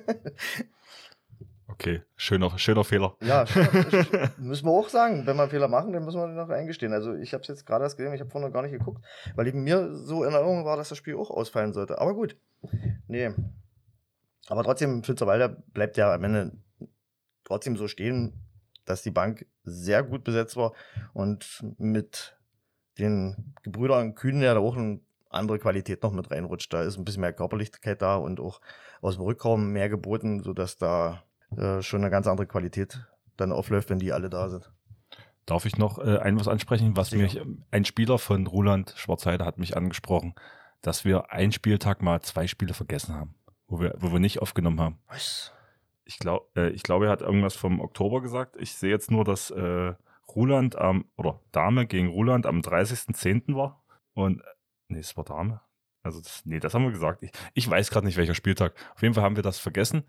Okay, 1.67 2.03
schöner, 2.15 2.57
schöner 2.59 2.83
Fehler. 2.83 3.15
ja, 3.21 3.43
sch- 3.43 4.29
müssen 4.37 4.65
wir 4.67 4.71
auch 4.71 4.87
sagen. 4.87 5.25
Wenn 5.25 5.35
wir 5.35 5.49
Fehler 5.49 5.67
machen, 5.67 5.91
dann 5.93 6.05
müssen 6.05 6.19
wir 6.19 6.27
den 6.27 6.35
noch 6.35 6.49
eingestehen. 6.49 6.93
Also 6.93 7.15
ich 7.15 7.33
habe 7.33 7.41
es 7.41 7.47
jetzt 7.47 7.65
gerade 7.65 7.83
erst 7.83 7.97
gesehen, 7.97 8.13
ich 8.13 8.21
habe 8.21 8.29
vorhin 8.29 8.47
noch 8.47 8.53
gar 8.53 8.61
nicht 8.61 8.71
geguckt, 8.71 9.03
weil 9.35 9.47
eben 9.47 9.63
mir 9.63 9.93
so 9.95 10.23
in 10.23 10.31
Erinnerung 10.31 10.63
war, 10.63 10.77
dass 10.77 10.89
das 10.89 10.97
Spiel 10.99 11.15
auch 11.15 11.31
ausfallen 11.31 11.73
sollte. 11.73 11.99
Aber 11.99 12.13
gut. 12.13 12.37
Nee. 13.07 13.31
Aber 14.47 14.63
trotzdem, 14.63 15.03
Finsterwalder 15.03 15.49
bleibt 15.49 15.97
ja 15.97 16.13
am 16.13 16.23
Ende 16.23 16.51
trotzdem 17.43 17.77
so 17.77 17.87
stehen, 17.87 18.45
dass 18.85 19.01
die 19.01 19.11
Bank 19.11 19.45
sehr 19.63 20.03
gut 20.03 20.23
besetzt 20.23 20.55
war 20.55 20.73
und 21.13 21.63
mit 21.77 22.37
den 22.99 23.55
Gebrüdern 23.63 24.15
Kühn 24.15 24.41
ja 24.41 24.53
da 24.53 24.59
auch 24.59 24.77
eine 24.77 25.01
andere 25.29 25.59
Qualität 25.59 26.03
noch 26.03 26.11
mit 26.11 26.31
reinrutscht. 26.31 26.71
Da 26.73 26.83
ist 26.83 26.97
ein 26.97 27.05
bisschen 27.05 27.21
mehr 27.21 27.33
Körperlichkeit 27.33 28.01
da 28.01 28.15
und 28.15 28.39
auch 28.39 28.61
aus 29.01 29.15
dem 29.15 29.23
Rückraum 29.23 29.71
mehr 29.71 29.89
geboten, 29.89 30.41
sodass 30.41 30.77
da 30.77 31.23
äh, 31.57 31.81
schon 31.81 32.01
eine 32.01 32.09
ganz 32.09 32.27
andere 32.27 32.47
Qualität 32.47 33.05
dann 33.37 33.51
aufläuft, 33.51 33.89
wenn 33.89 33.99
die 33.99 34.13
alle 34.13 34.29
da 34.29 34.49
sind. 34.49 34.71
Darf 35.45 35.65
ich 35.65 35.77
noch 35.77 35.99
äh, 35.99 36.17
ein 36.17 36.39
was 36.39 36.47
ansprechen, 36.47 36.95
was 36.95 37.09
Sicher. 37.09 37.45
mich, 37.45 37.59
ein 37.71 37.85
Spieler 37.85 38.17
von 38.17 38.47
Roland 38.47 38.93
Schwarzheide 38.95 39.45
hat 39.45 39.59
mich 39.59 39.77
angesprochen, 39.77 40.33
dass 40.81 41.05
wir 41.05 41.31
einen 41.31 41.51
Spieltag 41.51 42.01
mal 42.01 42.21
zwei 42.21 42.47
Spiele 42.47 42.73
vergessen 42.73 43.13
haben, 43.13 43.35
wo 43.67 43.79
wir, 43.79 43.95
wo 43.97 44.11
wir 44.11 44.19
nicht 44.19 44.41
aufgenommen 44.41 44.79
haben. 44.81 44.99
Was? 45.07 45.51
Ich 46.03 46.19
glaube, 46.19 46.45
äh, 46.55 46.69
ich 46.69 46.83
glaube, 46.83 47.05
er 47.05 47.11
hat 47.11 47.21
irgendwas 47.21 47.55
vom 47.55 47.79
Oktober 47.79 48.21
gesagt. 48.21 48.55
Ich 48.59 48.73
sehe 48.73 48.91
jetzt 48.91 49.11
nur, 49.11 49.23
dass 49.23 49.49
äh, 49.51 49.93
Ruland 50.35 50.77
am, 50.77 51.05
oder 51.17 51.39
Dame 51.51 51.87
gegen 51.87 52.09
Ruland 52.09 52.45
am 52.45 52.61
30.10. 52.61 53.55
war. 53.55 53.83
Und, 54.13 54.41
äh, 54.41 54.43
nee, 54.89 54.99
es 54.99 55.17
war 55.17 55.23
Dame. 55.23 55.61
Also, 56.03 56.21
das, 56.21 56.45
nee, 56.45 56.59
das 56.59 56.73
haben 56.73 56.83
wir 56.83 56.91
gesagt. 56.91 57.23
Ich, 57.23 57.31
ich 57.53 57.69
weiß 57.69 57.89
gerade 57.89 58.05
nicht, 58.05 58.17
welcher 58.17 58.35
Spieltag. 58.35 58.75
Auf 58.93 59.01
jeden 59.01 59.15
Fall 59.15 59.23
haben 59.23 59.35
wir 59.35 59.43
das 59.43 59.57
vergessen. 59.57 60.03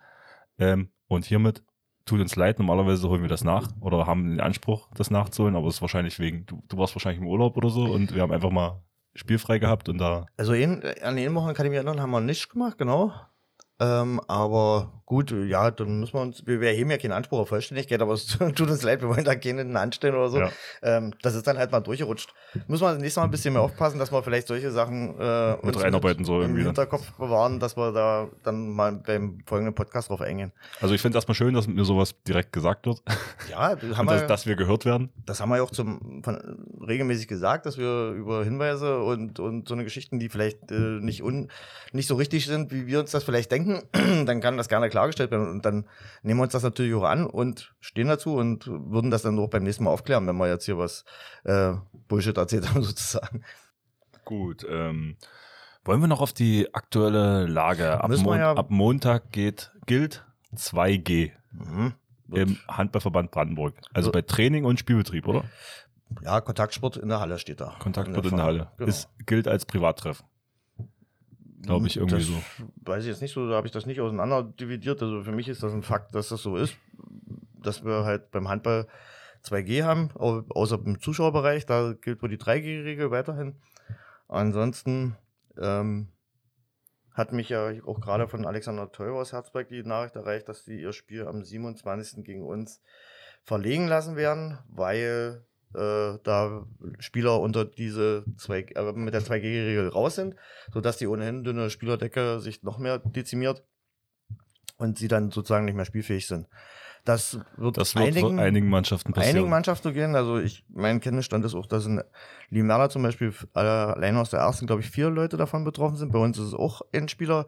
Ähm, 0.58 0.90
und 1.08 1.24
hiermit 1.24 1.62
tut 2.04 2.20
uns 2.20 2.36
leid. 2.36 2.58
Normalerweise 2.58 3.08
holen 3.08 3.22
wir 3.22 3.28
das 3.28 3.44
nach 3.44 3.68
oder 3.80 4.06
haben 4.06 4.30
den 4.30 4.40
Anspruch, 4.40 4.88
das 4.94 5.10
nachzuholen. 5.10 5.56
Aber 5.56 5.68
es 5.68 5.76
ist 5.76 5.80
wahrscheinlich 5.82 6.18
wegen, 6.18 6.46
du, 6.46 6.62
du 6.68 6.78
warst 6.78 6.94
wahrscheinlich 6.94 7.20
im 7.20 7.26
Urlaub 7.26 7.56
oder 7.56 7.68
so 7.68 7.84
und 7.84 8.14
wir 8.14 8.22
haben 8.22 8.32
einfach 8.32 8.50
mal 8.50 8.82
spielfrei 9.14 9.58
gehabt 9.58 9.88
und 9.88 9.98
da, 9.98 10.26
Also 10.36 10.52
in, 10.52 10.82
an 11.02 11.16
den 11.16 11.34
Wochen 11.34 11.54
kann 11.54 11.66
ich 11.66 11.70
mich 11.70 11.76
erinnern, 11.76 12.00
haben 12.00 12.10
wir 12.10 12.20
nicht 12.20 12.50
gemacht, 12.50 12.78
genau. 12.78 13.12
Ähm, 13.80 14.20
aber 14.28 15.02
gut, 15.06 15.30
ja, 15.30 15.70
dann 15.70 16.00
müssen 16.00 16.14
wir 16.14 16.20
uns, 16.20 16.46
wir, 16.46 16.60
wir 16.60 16.68
erheben 16.68 16.90
ja 16.90 16.98
keinen 16.98 17.12
Anspruch 17.12 17.38
auf 17.38 17.48
Vollständigkeit, 17.48 18.02
aber 18.02 18.12
es 18.12 18.26
tut 18.54 18.60
uns 18.60 18.82
leid, 18.82 19.00
wir 19.00 19.08
wollen 19.08 19.24
da 19.24 19.36
keinen 19.36 19.76
anstellen 19.76 20.16
oder 20.16 20.28
so. 20.28 20.40
Ja. 20.40 20.50
Ähm, 20.82 21.14
das 21.22 21.34
ist 21.34 21.46
dann 21.46 21.56
halt 21.56 21.70
mal 21.70 21.80
durchgerutscht. 21.80 22.34
Müssen 22.66 22.82
wir 22.82 22.92
das 22.92 23.00
nächste 23.00 23.20
Mal 23.20 23.24
ein 23.26 23.30
bisschen 23.30 23.54
mehr 23.54 23.62
aufpassen, 23.62 23.98
dass 23.98 24.10
wir 24.10 24.22
vielleicht 24.22 24.48
solche 24.48 24.70
Sachen 24.72 25.18
äh, 25.18 25.56
Mit 25.64 25.80
reinarbeiten 25.80 26.24
so 26.24 26.36
im 26.36 26.42
irgendwie, 26.42 26.62
ne? 26.62 26.66
Hinterkopf 26.66 27.12
bewahren, 27.12 27.60
dass 27.60 27.76
wir 27.76 27.92
da 27.92 28.28
dann 28.42 28.70
mal 28.70 28.92
beim 28.92 29.38
folgenden 29.46 29.74
Podcast 29.74 30.10
drauf 30.10 30.20
eingehen. 30.20 30.52
also 30.80 30.94
ich 30.94 31.00
finde 31.00 31.16
erstmal 31.18 31.36
schön, 31.36 31.54
dass 31.54 31.68
mir 31.68 31.84
sowas 31.84 32.14
direkt 32.26 32.52
gesagt 32.52 32.86
wird 32.86 33.00
Ja, 33.50 33.76
das 33.76 33.96
haben 33.96 34.06
wir, 34.06 34.16
dass, 34.18 34.26
dass 34.26 34.46
wir 34.46 34.56
gehört 34.56 34.84
werden. 34.84 35.10
das 35.24 35.40
haben 35.40 35.50
wir 35.50 35.58
ja 35.58 35.62
auch 35.62 35.70
zum, 35.70 36.22
von, 36.24 36.36
regelmäßig 36.86 37.28
gesagt, 37.28 37.66
dass 37.66 37.78
wir 37.78 38.10
über 38.10 38.42
Hinweise 38.42 38.98
und, 38.98 39.38
und 39.38 39.68
so 39.68 39.74
eine 39.74 39.84
Geschichten, 39.84 40.18
die 40.18 40.28
vielleicht 40.28 40.72
äh, 40.72 40.74
nicht, 40.74 41.22
un, 41.22 41.48
nicht 41.92 42.08
so 42.08 42.16
richtig 42.16 42.46
sind, 42.46 42.72
wie 42.72 42.86
wir 42.86 43.00
uns 43.00 43.12
das 43.12 43.22
vielleicht 43.22 43.52
denken, 43.52 43.82
dann 44.26 44.40
kann 44.40 44.56
das 44.56 44.68
gerne 44.68 44.88
klargestellt 44.96 45.30
werden. 45.30 45.48
Und 45.50 45.64
dann 45.66 45.86
nehmen 46.22 46.40
wir 46.40 46.44
uns 46.44 46.52
das 46.52 46.62
natürlich 46.62 46.94
auch 46.94 47.04
an 47.04 47.26
und 47.26 47.74
stehen 47.80 48.08
dazu 48.08 48.34
und 48.34 48.66
würden 48.66 49.10
das 49.10 49.22
dann 49.22 49.38
auch 49.38 49.48
beim 49.50 49.62
nächsten 49.62 49.84
Mal 49.84 49.90
aufklären, 49.90 50.26
wenn 50.26 50.36
wir 50.36 50.48
jetzt 50.48 50.64
hier 50.64 50.78
was 50.78 51.04
äh, 51.44 51.74
Bullshit 52.08 52.36
erzählt 52.36 52.68
haben, 52.70 52.82
sozusagen. 52.82 53.42
Gut, 54.24 54.66
ähm, 54.68 55.16
wollen 55.84 56.00
wir 56.00 56.08
noch 56.08 56.20
auf 56.20 56.32
die 56.32 56.74
aktuelle 56.74 57.46
Lage? 57.46 58.02
Ab, 58.02 58.10
Mon 58.10 58.38
ja- 58.38 58.54
ab 58.54 58.70
Montag 58.70 59.30
geht, 59.32 59.72
gilt 59.86 60.24
2G 60.56 61.30
Mhm. 61.52 61.94
im 62.32 62.58
Handballverband 62.68 63.30
Brandenburg. 63.30 63.74
Also 63.94 64.10
bei 64.12 64.20
Training 64.22 64.64
und 64.64 64.78
Spielbetrieb, 64.80 65.26
oder? 65.28 65.44
Ja, 66.22 66.40
Kontaktsport 66.40 66.96
in 66.96 67.08
der 67.08 67.20
Halle 67.20 67.38
steht 67.38 67.60
da. 67.60 67.74
Kontaktsport 67.78 68.26
in 68.26 68.36
der 68.36 68.44
Halle. 68.44 68.68
Genau. 68.78 68.88
Ist, 68.88 69.08
gilt 69.26 69.46
als 69.48 69.64
Privattreffen. 69.64 70.26
Glaube 71.62 71.86
ich 71.86 71.96
irgendwie 71.96 72.16
das 72.16 72.26
so. 72.26 72.42
Weiß 72.82 73.04
ich 73.04 73.08
jetzt 73.10 73.22
nicht 73.22 73.32
so, 73.32 73.48
da 73.48 73.56
habe 73.56 73.66
ich 73.66 73.72
das 73.72 73.86
nicht 73.86 74.00
auseinander 74.00 74.42
dividiert. 74.42 75.02
Also 75.02 75.22
für 75.22 75.32
mich 75.32 75.48
ist 75.48 75.62
das 75.62 75.72
ein 75.72 75.82
Fakt, 75.82 76.14
dass 76.14 76.28
das 76.28 76.42
so 76.42 76.56
ist, 76.56 76.76
dass 77.62 77.84
wir 77.84 78.04
halt 78.04 78.30
beim 78.30 78.48
Handball 78.48 78.86
2G 79.44 79.82
haben, 79.84 80.10
au- 80.14 80.44
außer 80.50 80.78
im 80.84 81.00
Zuschauerbereich, 81.00 81.66
da 81.66 81.92
gilt 81.92 82.22
wohl 82.22 82.28
die 82.28 82.36
3G-Regel 82.38 83.10
weiterhin. 83.10 83.56
Ansonsten 84.28 85.16
ähm, 85.58 86.08
hat 87.14 87.32
mich 87.32 87.48
ja 87.48 87.70
auch 87.86 88.00
gerade 88.00 88.28
von 88.28 88.44
Alexander 88.44 88.90
Teuer 88.92 89.14
aus 89.14 89.32
Herzberg 89.32 89.68
die 89.68 89.82
Nachricht 89.82 90.16
erreicht, 90.16 90.48
dass 90.48 90.64
sie 90.64 90.80
ihr 90.80 90.92
Spiel 90.92 91.26
am 91.26 91.42
27. 91.44 92.24
gegen 92.24 92.44
uns 92.44 92.82
verlegen 93.44 93.86
lassen 93.86 94.16
werden, 94.16 94.58
weil 94.68 95.44
äh, 95.76 96.18
da 96.22 96.66
Spieler 96.98 97.40
unter 97.40 97.64
diese 97.64 98.24
zwei, 98.36 98.62
äh, 98.62 98.92
mit 98.92 99.14
der 99.14 99.22
2G-Regel 99.22 99.88
raus 99.88 100.16
sind, 100.16 100.34
sodass 100.72 100.96
die 100.96 101.06
ohnehin 101.06 101.44
dünne 101.44 101.70
Spielerdecke 101.70 102.40
sich 102.40 102.62
noch 102.62 102.78
mehr 102.78 102.98
dezimiert. 102.98 103.62
und 104.78 104.98
sie 104.98 105.08
dann 105.08 105.30
sozusagen 105.30 105.64
nicht 105.64 105.74
mehr 105.74 105.86
spielfähig 105.86 106.26
sind. 106.26 106.48
Das 107.06 107.38
wird, 107.56 107.78
Das 107.78 107.94
wird 107.94 108.08
einigen, 108.08 108.38
einigen 108.40 108.68
Mannschaften 108.68 109.12
passieren. 109.12 109.36
Einigen 109.36 109.50
Mannschaften 109.50 109.94
gehen. 109.94 110.16
Also 110.16 110.38
ich, 110.38 110.64
mein 110.68 111.00
Kenntnisstand 111.00 111.44
ist 111.44 111.54
auch, 111.54 111.66
dass 111.66 111.86
in 111.86 112.02
Limera 112.50 112.90
zum 112.90 113.02
Beispiel 113.02 113.32
allein 113.54 114.16
aus 114.16 114.30
der 114.30 114.40
ersten, 114.40 114.66
glaube 114.66 114.82
ich, 114.82 114.90
vier 114.90 115.08
Leute 115.08 115.36
davon 115.36 115.64
betroffen 115.64 115.96
sind. 115.96 116.12
Bei 116.12 116.18
uns 116.18 116.36
ist 116.36 116.48
es 116.48 116.54
auch 116.54 116.82
ein 116.92 117.08
Spieler, 117.08 117.46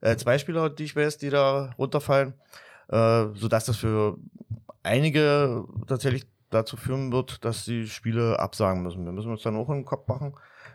äh, 0.00 0.16
zwei 0.16 0.38
Spieler, 0.38 0.68
die 0.68 0.84
ich 0.84 0.96
weiß, 0.96 1.18
die 1.18 1.30
da 1.30 1.72
runterfallen. 1.78 2.34
Äh, 2.88 3.26
sodass 3.34 3.64
das 3.64 3.76
für 3.76 4.18
einige 4.82 5.64
tatsächlich 5.86 6.26
dazu 6.50 6.76
führen 6.76 7.12
wird, 7.12 7.44
dass 7.44 7.64
die 7.64 7.86
Spiele 7.86 8.38
absagen 8.38 8.82
müssen. 8.82 9.04
Wir 9.04 9.12
müssen 9.12 9.30
uns 9.30 9.42
dann 9.42 9.56
auch 9.56 9.68
im 9.70 9.84
Kopf 9.84 10.08
machen, 10.08 10.34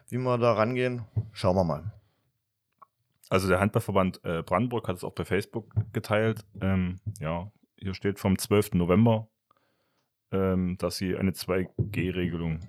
wie 0.10 0.18
wir 0.18 0.38
da 0.38 0.54
rangehen. 0.54 1.06
Schauen 1.32 1.56
wir 1.56 1.64
mal. 1.64 1.92
Also 3.30 3.48
der 3.48 3.62
Handballverband 3.62 4.24
äh, 4.26 4.44
Brandenburg 4.44 4.88
hat 4.88 4.98
es 4.98 5.04
auch 5.04 5.14
bei 5.14 5.24
Facebook 5.24 5.74
geteilt. 5.94 6.46
Ähm, 6.60 7.00
ja, 7.20 7.50
hier 7.78 7.94
steht 7.94 8.20
vom 8.20 8.38
12. 8.38 8.74
November, 8.74 9.30
ähm, 10.32 10.78
dass 10.78 10.98
sie 10.98 11.16
eine 11.16 11.32
2G-Regelung 11.32 12.60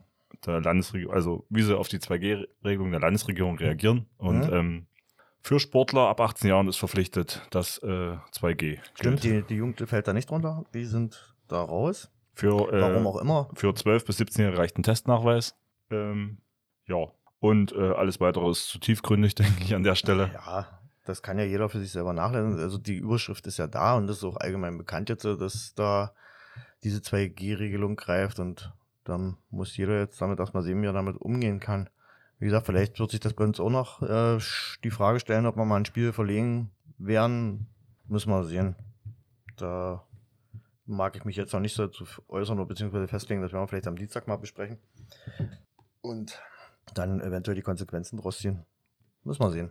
der 0.46 0.60
Landesregierung, 0.60 1.14
also 1.14 1.46
wie 1.50 1.62
sie 1.62 1.76
auf 1.76 1.88
die 1.88 1.98
2G-Regelung 1.98 2.92
der 2.92 3.00
Landesregierung 3.00 3.58
reagieren. 3.58 4.06
Und 4.18 4.46
mhm. 4.46 4.54
ähm, 4.54 4.86
für 5.40 5.58
Sportler 5.58 6.08
ab 6.08 6.20
18 6.20 6.48
Jahren 6.48 6.68
ist 6.68 6.76
verpflichtet, 6.76 7.46
dass 7.50 7.78
äh, 7.78 8.16
2G. 8.32 8.78
Stimmt, 8.94 9.24
die, 9.24 9.42
die 9.42 9.56
Jugend 9.56 9.80
fällt 9.88 10.06
da 10.06 10.12
nicht 10.12 10.30
drunter. 10.30 10.64
Die 10.72 10.84
sind 10.84 11.34
da 11.48 11.60
raus. 11.60 12.10
Für, 12.34 12.72
äh, 12.72 12.80
Warum 12.80 13.06
auch 13.06 13.20
immer. 13.20 13.48
Für 13.54 13.74
12 13.74 14.04
bis 14.04 14.16
17 14.16 14.44
Jahre 14.44 14.58
reicht 14.58 14.78
ein 14.78 14.82
Testnachweis. 14.82 15.54
Ähm, 15.90 16.38
ja. 16.86 17.08
Und 17.40 17.72
äh, 17.72 17.92
alles 17.92 18.20
weitere 18.20 18.50
ist 18.50 18.68
zu 18.68 18.78
tiefgründig, 18.78 19.34
denke 19.36 19.62
ich, 19.62 19.74
an 19.74 19.82
der 19.82 19.94
Stelle. 19.94 20.30
Ja, 20.32 20.80
das 21.04 21.22
kann 21.22 21.38
ja 21.38 21.44
jeder 21.44 21.68
für 21.68 21.80
sich 21.80 21.92
selber 21.92 22.12
nachlesen. 22.12 22.58
Also 22.58 22.78
die 22.78 22.96
Überschrift 22.96 23.46
ist 23.46 23.58
ja 23.58 23.66
da 23.66 23.96
und 23.96 24.06
das 24.06 24.18
ist 24.18 24.24
auch 24.24 24.36
allgemein 24.36 24.78
bekannt 24.78 25.08
jetzt, 25.08 25.24
dass 25.24 25.74
da 25.74 26.12
diese 26.84 27.00
2G-Regelung 27.00 27.96
greift 27.96 28.38
und 28.38 28.72
dann 29.04 29.36
muss 29.50 29.76
jeder 29.76 29.98
jetzt 29.98 30.20
damit 30.20 30.38
erstmal 30.38 30.62
sehen, 30.62 30.80
wie 30.82 30.86
er 30.86 30.92
damit 30.92 31.16
umgehen 31.16 31.60
kann. 31.60 31.88
Wie 32.38 32.46
gesagt, 32.46 32.66
vielleicht 32.66 32.98
wird 32.98 33.10
sich 33.10 33.20
das 33.20 33.34
bei 33.34 33.44
uns 33.44 33.60
auch 33.60 33.70
noch 33.70 34.02
äh, 34.02 34.38
die 34.82 34.90
Frage 34.90 35.20
stellen, 35.20 35.46
ob 35.46 35.56
wir 35.56 35.64
mal 35.64 35.76
ein 35.76 35.84
Spiel 35.84 36.12
verlegen 36.12 36.70
werden. 36.98 37.68
Müssen 38.08 38.30
wir 38.30 38.44
sehen. 38.44 38.76
Da 39.56 40.04
mag 40.92 41.16
ich 41.16 41.24
mich 41.24 41.36
jetzt 41.36 41.52
noch 41.52 41.60
nicht 41.60 41.74
so 41.74 41.88
zu 41.88 42.04
äußern 42.28 42.58
oder 42.58 42.68
beziehungsweise 42.68 43.08
festlegen, 43.08 43.42
das 43.42 43.52
werden 43.52 43.62
wir 43.62 43.68
vielleicht 43.68 43.86
am 43.86 43.96
Dienstag 43.96 44.28
mal 44.28 44.36
besprechen. 44.36 44.78
Und 46.00 46.40
dann 46.94 47.20
eventuell 47.20 47.54
die 47.54 47.62
Konsequenzen 47.62 48.18
draus 48.18 48.38
ziehen. 48.38 48.64
Muss 49.24 49.38
man 49.38 49.50
sehen. 49.50 49.70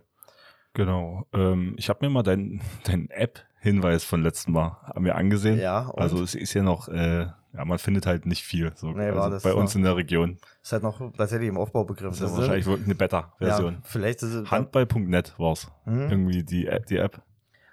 Genau. 0.74 1.26
Ähm, 1.32 1.74
ich 1.76 1.88
habe 1.88 2.04
mir 2.04 2.10
mal 2.10 2.22
deinen 2.22 2.60
dein 2.84 3.10
App-Hinweis 3.10 4.04
von 4.04 4.22
letztem 4.22 4.54
Mal 4.54 4.78
mir 4.98 5.14
angesehen. 5.14 5.58
Ja. 5.58 5.88
Und? 5.88 6.00
Also 6.00 6.22
es 6.22 6.34
ist 6.34 6.54
ja 6.54 6.62
noch, 6.62 6.88
äh, 6.88 7.26
ja, 7.54 7.64
man 7.64 7.78
findet 7.78 8.06
halt 8.06 8.24
nicht 8.24 8.42
viel. 8.42 8.72
So, 8.74 8.92
nee, 8.92 9.10
also 9.10 9.46
bei 9.46 9.54
uns 9.54 9.74
in 9.74 9.82
der 9.82 9.96
Region. 9.96 10.38
Ist 10.62 10.72
halt 10.72 10.82
noch 10.82 11.12
tatsächlich 11.12 11.48
im 11.48 11.58
Aufbaubegriff. 11.58 12.18
Das 12.18 12.30
ist 12.30 12.36
wahrscheinlich 12.36 12.66
wirklich 12.66 12.86
eine 12.86 12.94
Beta-Version. 12.94 13.74
Ja, 13.74 13.80
vielleicht 13.84 14.22
ist 14.22 14.32
es. 14.32 14.50
Handball.net 14.50 15.38
war 15.38 15.52
es. 15.52 15.70
Mhm. 15.84 16.10
Irgendwie 16.10 16.42
die, 16.44 16.70
die 16.88 16.96
App. 16.96 17.20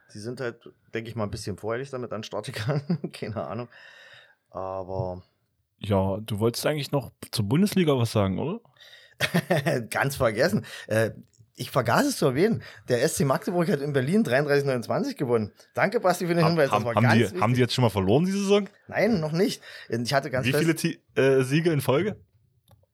Sie 0.09 0.19
sind 0.19 0.41
halt, 0.41 0.69
denke 0.93 1.09
ich 1.09 1.15
mal, 1.15 1.23
ein 1.23 1.31
bisschen 1.31 1.57
voreilig 1.57 1.89
damit 1.89 2.11
an 2.11 2.23
Start 2.23 2.45
gegangen. 2.45 2.99
Keine 3.13 3.47
Ahnung. 3.47 3.69
Aber. 4.49 5.23
Ja, 5.79 6.17
du 6.17 6.39
wolltest 6.39 6.65
eigentlich 6.65 6.91
noch 6.91 7.11
zur 7.31 7.45
Bundesliga 7.45 7.97
was 7.97 8.11
sagen, 8.11 8.39
oder? 8.39 8.59
Ganz 9.89 10.15
vergessen. 10.15 10.65
Äh, 10.87 11.11
ich 11.55 11.71
vergaß 11.71 12.05
es 12.05 12.17
zu 12.17 12.27
erwähnen. 12.27 12.63
Der 12.87 13.07
SC 13.07 13.25
Magdeburg 13.25 13.69
hat 13.69 13.81
in 13.81 13.91
Berlin 13.91 14.23
33-29 14.23 15.15
gewonnen. 15.15 15.51
Danke, 15.73 15.99
Basti, 15.99 16.25
für 16.25 16.33
den 16.33 16.45
Hinweis. 16.45 16.71
Haben, 16.71 16.85
haben, 16.85 17.09
die, 17.17 17.25
haben, 17.39 17.53
die, 17.53 17.59
jetzt 17.59 17.73
schon 17.73 17.83
mal 17.83 17.89
verloren, 17.89 18.25
diese 18.25 18.39
Saison? 18.39 18.69
Nein, 18.87 19.19
noch 19.19 19.33
nicht. 19.33 19.61
Ich 19.89 20.13
hatte 20.13 20.31
ganz 20.31 20.47
Wie 20.47 20.53
viele 20.53 20.73
äh, 21.15 21.43
Siege 21.43 21.71
in 21.71 21.81
Folge? 21.81 22.15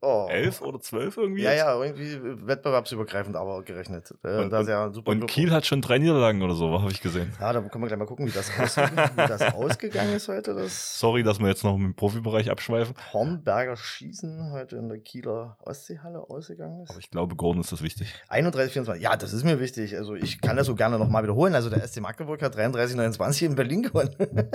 Oh. 0.06 0.28
Elf 0.30 0.62
oder 0.62 0.80
zwölf 0.80 1.18
irgendwie? 1.18 1.42
Ja, 1.42 1.52
jetzt? 1.52 1.60
ja, 1.62 1.84
irgendwie 1.84 2.48
wettbewerbsübergreifend 2.48 3.36
aber 3.36 3.64
gerechnet. 3.64 4.14
Äh, 4.24 4.44
und, 4.44 4.54
und, 4.54 4.68
ja 4.68 4.86
und 4.86 5.28
Kiel 5.28 5.52
hat 5.52 5.66
schon 5.66 5.82
drei 5.82 5.98
Niederlagen 5.98 6.44
oder 6.44 6.54
so, 6.54 6.80
habe 6.80 6.92
ich 6.92 7.02
gesehen. 7.02 7.34
Ja, 7.40 7.52
da 7.54 7.62
können 7.62 7.84
wir 7.84 7.88
gleich 7.88 7.98
mal 7.98 8.06
gucken, 8.06 8.28
wie 8.28 8.32
das, 8.32 8.52
wie 8.56 9.16
das 9.16 9.42
ausgegangen 9.56 10.14
ist 10.14 10.28
heute. 10.28 10.54
Das 10.54 11.00
Sorry, 11.00 11.24
dass 11.24 11.40
wir 11.40 11.48
jetzt 11.48 11.64
noch 11.64 11.76
im 11.76 11.96
Profibereich 11.96 12.52
abschweifen. 12.52 12.94
Hornberger 13.14 13.76
Schießen 13.76 14.52
heute 14.52 14.76
in 14.76 14.90
der 14.90 15.00
Kieler 15.00 15.58
Ostseehalle 15.64 16.20
ausgegangen 16.30 16.84
ist. 16.84 16.92
Aber 16.92 17.00
ich 17.00 17.10
glaube, 17.10 17.36
Gordon 17.36 17.62
ist 17.62 17.72
das 17.72 17.82
wichtig. 17.82 18.14
31, 18.30 18.74
24. 18.74 19.02
Ja, 19.02 19.18
das 19.18 19.34
ist 19.34 19.44
mir 19.44 19.60
wichtig. 19.60 19.98
Also 19.98 20.14
ich 20.14 20.40
kann 20.40 20.56
das 20.56 20.68
so 20.68 20.76
gerne 20.76 21.00
nochmal 21.00 21.24
wiederholen. 21.24 21.56
Also 21.56 21.72
der 21.72 21.86
SC 21.88 22.02
Magdeburg 22.02 22.44
hat 22.44 22.56
33, 22.56 22.96
29 22.96 23.42
in 23.42 23.56
Berlin 23.56 23.82
gewonnen. 23.82 24.16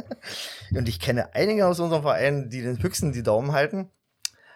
und 0.76 0.88
ich 0.88 1.00
kenne 1.00 1.34
einige 1.34 1.66
aus 1.66 1.80
unserem 1.80 2.02
Verein, 2.02 2.50
die 2.50 2.62
den 2.62 2.80
höchsten 2.80 3.10
die 3.10 3.24
Daumen 3.24 3.50
halten. 3.50 3.90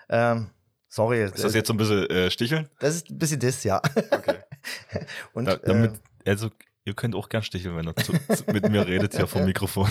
Ähm, 0.09 0.50
Sorry. 0.94 1.24
Ist 1.24 1.42
das 1.42 1.54
jetzt 1.54 1.66
so 1.66 1.74
ein 1.74 1.76
bisschen 1.76 2.09
äh, 2.09 2.30
sticheln? 2.30 2.68
Das 2.78 2.94
ist 2.94 3.11
ein 3.11 3.18
bisschen 3.18 3.40
das, 3.40 3.64
ja. 3.64 3.83
Okay. 4.12 4.37
Und, 5.33 5.46
da, 5.46 5.57
damit, 5.57 6.00
äh, 6.24 6.30
also, 6.30 6.50
ihr 6.85 6.94
könnt 6.94 7.16
auch 7.16 7.28
gern 7.28 7.42
sticheln, 7.42 7.76
wenn 7.76 7.88
ihr 7.88 7.96
zu, 7.96 8.12
zu, 8.12 8.44
mit 8.52 8.68
mir 8.68 8.87
redet 8.87 9.12
hier 9.12 9.26
vom 9.26 9.44
Mikrofon. 9.44 9.90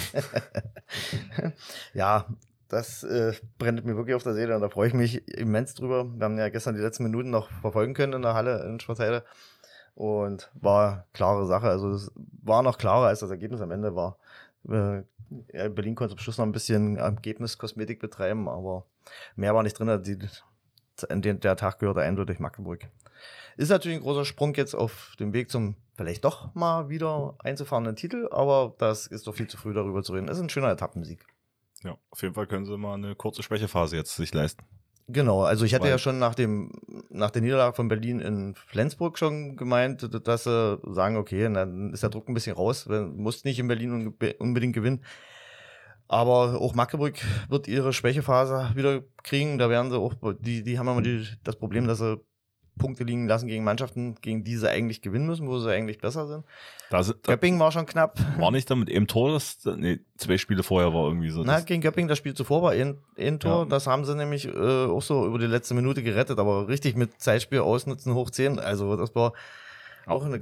ja, 1.94 2.26
das 2.70 3.04
äh, 3.04 3.34
brennt 3.58 3.84
mir 3.84 3.98
wirklich 3.98 4.16
auf 4.16 4.24
der 4.24 4.34
Seele 4.34 4.56
und 4.56 4.62
da 4.62 4.70
freue 4.70 4.88
ich 4.88 4.94
mich 4.94 5.28
immens 5.28 5.74
drüber. 5.74 6.06
Wir 6.06 6.24
haben 6.24 6.38
ja 6.38 6.48
gestern 6.48 6.74
die 6.74 6.82
letzten 6.82 7.04
Minuten 7.04 7.32
noch 7.32 7.50
verfolgen 7.60 7.94
können 7.94 8.13
in 8.13 8.22
der 8.22 8.34
Halle 8.34 8.63
in 8.63 8.80
Schwarzheide 8.80 9.26
und 9.96 10.52
war 10.54 11.08
klare 11.12 11.46
Sache. 11.48 11.68
Also 11.68 11.89
es 11.92 12.12
war 12.16 12.63
noch 12.63 12.78
klarer, 12.78 13.08
als 13.08 13.20
das 13.20 13.30
Ergebnis 13.30 13.60
am 13.60 13.72
Ende 13.72 13.94
war. 13.94 14.18
Äh, 14.70 15.04
Berlin 15.70 15.96
konnte 15.96 16.16
zum 16.16 16.20
Schluss 16.20 16.38
noch 16.38 16.46
ein 16.46 16.54
bisschen 16.54 16.96
Ergebniskosmetik 16.96 18.00
betreiben, 18.00 18.48
aber 18.48 18.86
mehr 19.36 19.54
war 19.54 19.63
nicht 19.63 19.78
drin. 19.78 20.02
Die 20.04 20.18
der 21.10 21.56
Tag 21.56 21.80
gehörte 21.80 22.02
eindeutig 22.02 22.40
Magdeburg. 22.40 22.90
Ist 23.56 23.70
natürlich 23.70 23.98
ein 23.98 24.04
großer 24.04 24.26
Sprung 24.26 24.56
jetzt 24.56 24.74
auf 24.74 25.16
dem 25.20 25.34
Weg 25.34 25.50
zum 25.50 25.76
vielleicht 25.96 26.26
doch 26.26 26.54
mal 26.56 26.90
wieder 26.90 27.36
einzufahrenden 27.40 27.96
Titel, 27.96 28.28
aber 28.32 28.74
das 28.80 29.08
ist 29.08 29.28
doch 29.28 29.36
viel 29.36 29.48
zu 29.48 29.58
früh 29.58 29.74
darüber 29.74 30.04
zu 30.04 30.14
reden. 30.14 30.28
Es 30.28 30.38
ist 30.38 30.44
ein 30.44 30.50
schöner 30.50 30.72
Etappensieg. 30.72 31.26
Ja, 31.84 31.98
auf 32.10 32.22
jeden 32.22 32.34
Fall 32.34 32.48
können 32.48 32.66
sie 32.66 32.78
mal 32.78 32.96
eine 32.96 33.16
kurze 33.16 33.44
Schwächephase 33.44 33.96
jetzt 33.96 34.16
sich 34.16 34.34
leisten. 34.34 34.64
Genau, 35.08 35.44
also 35.44 35.66
ich 35.66 35.74
hatte 35.74 35.84
Weil 35.84 35.92
ja 35.92 35.98
schon 35.98 36.18
nach 36.18 36.34
dem 36.34 36.72
nach 37.10 37.30
der 37.30 37.42
Niederlage 37.42 37.76
von 37.76 37.90
Berlin 37.90 38.20
in 38.20 38.56
Flensburg 38.56 39.18
schon 39.20 39.58
gemeint, 39.58 40.10
dass 40.26 40.46
sie 40.46 40.80
sagen, 40.88 41.18
okay, 41.18 41.52
dann 41.54 41.92
ist 41.92 42.04
der 42.04 42.10
Druck 42.10 42.30
ein 42.30 42.34
bisschen 42.34 42.56
raus, 42.56 42.88
muss 42.88 43.44
nicht 43.44 43.60
in 43.60 43.68
Berlin 43.68 44.16
unbedingt 44.40 44.74
gewinnen. 44.74 45.04
Aber 46.08 46.60
auch 46.62 46.76
Magdeburg 46.76 47.16
wird 47.50 47.68
ihre 47.68 47.94
Schwächephase 47.94 48.72
wieder 48.76 49.02
kriegen. 49.24 49.58
Da 49.58 49.70
werden 49.70 49.89
sie 49.89 49.98
auch, 49.98 50.13
die, 50.39 50.63
die 50.63 50.78
haben 50.78 50.88
immer 50.88 51.02
die, 51.02 51.26
das 51.44 51.56
Problem, 51.56 51.88
dass 51.88 52.00
sie 52.00 52.20
Punkte 52.78 53.04
liegen 53.04 53.28
lassen 53.28 53.48
gegen 53.48 53.63
Mannschaften, 53.63 54.16
gegen 54.22 54.44
die 54.44 54.56
sie 54.56 54.70
eigentlich 54.70 55.02
gewinnen 55.02 55.28
müssen, 55.28 55.48
wo 55.48 55.60
sie 55.60 55.72
eigentlich 55.72 56.00
besser 56.00 56.28
sind. 56.28 56.46
Da 56.89 57.04
sind 57.04 57.24
Göppingen 57.24 57.60
war 57.60 57.72
schon 57.72 57.86
knapp. 57.86 58.20
War 58.39 58.52
nicht 58.52 58.70
damit 58.70 58.89
eben 58.89 59.08
Tor, 59.08 59.32
das, 59.32 59.60
nee, 59.78 60.00
zwei 60.18 60.38
Spiele 60.38 60.63
vorher 60.63 60.94
war 60.94 61.08
irgendwie 61.08 61.30
so. 61.30 61.44
Na, 61.44 61.60
gegen 61.60 61.82
Göppingen, 61.82 62.08
das 62.08 62.18
Spiel 62.18 62.34
zuvor 62.34 62.63
war 62.63 62.72
ein, 62.72 62.98
ein 63.18 63.39
Tor. 63.39 63.63
Ja. 63.63 63.66
Das 63.66 63.88
haben 63.88 64.06
sie 64.06 64.16
nämlich 64.16 64.48
äh, 64.48 64.86
auch 64.86 65.02
so 65.02 65.26
über 65.26 65.38
die 65.38 65.46
letzte 65.46 65.74
Minute 65.76 66.02
gerettet, 66.02 66.39
aber 66.39 66.68
richtig 66.68 66.96
mit 66.96 67.22
Zeitspiel 67.22 67.60
ausnutzen 67.60 68.13
hoch 68.13 68.30
10. 68.30 68.60
Also 68.60 68.96
das 68.96 69.13
war 69.16 69.34
auch 70.06 70.26
eine, 70.26 70.39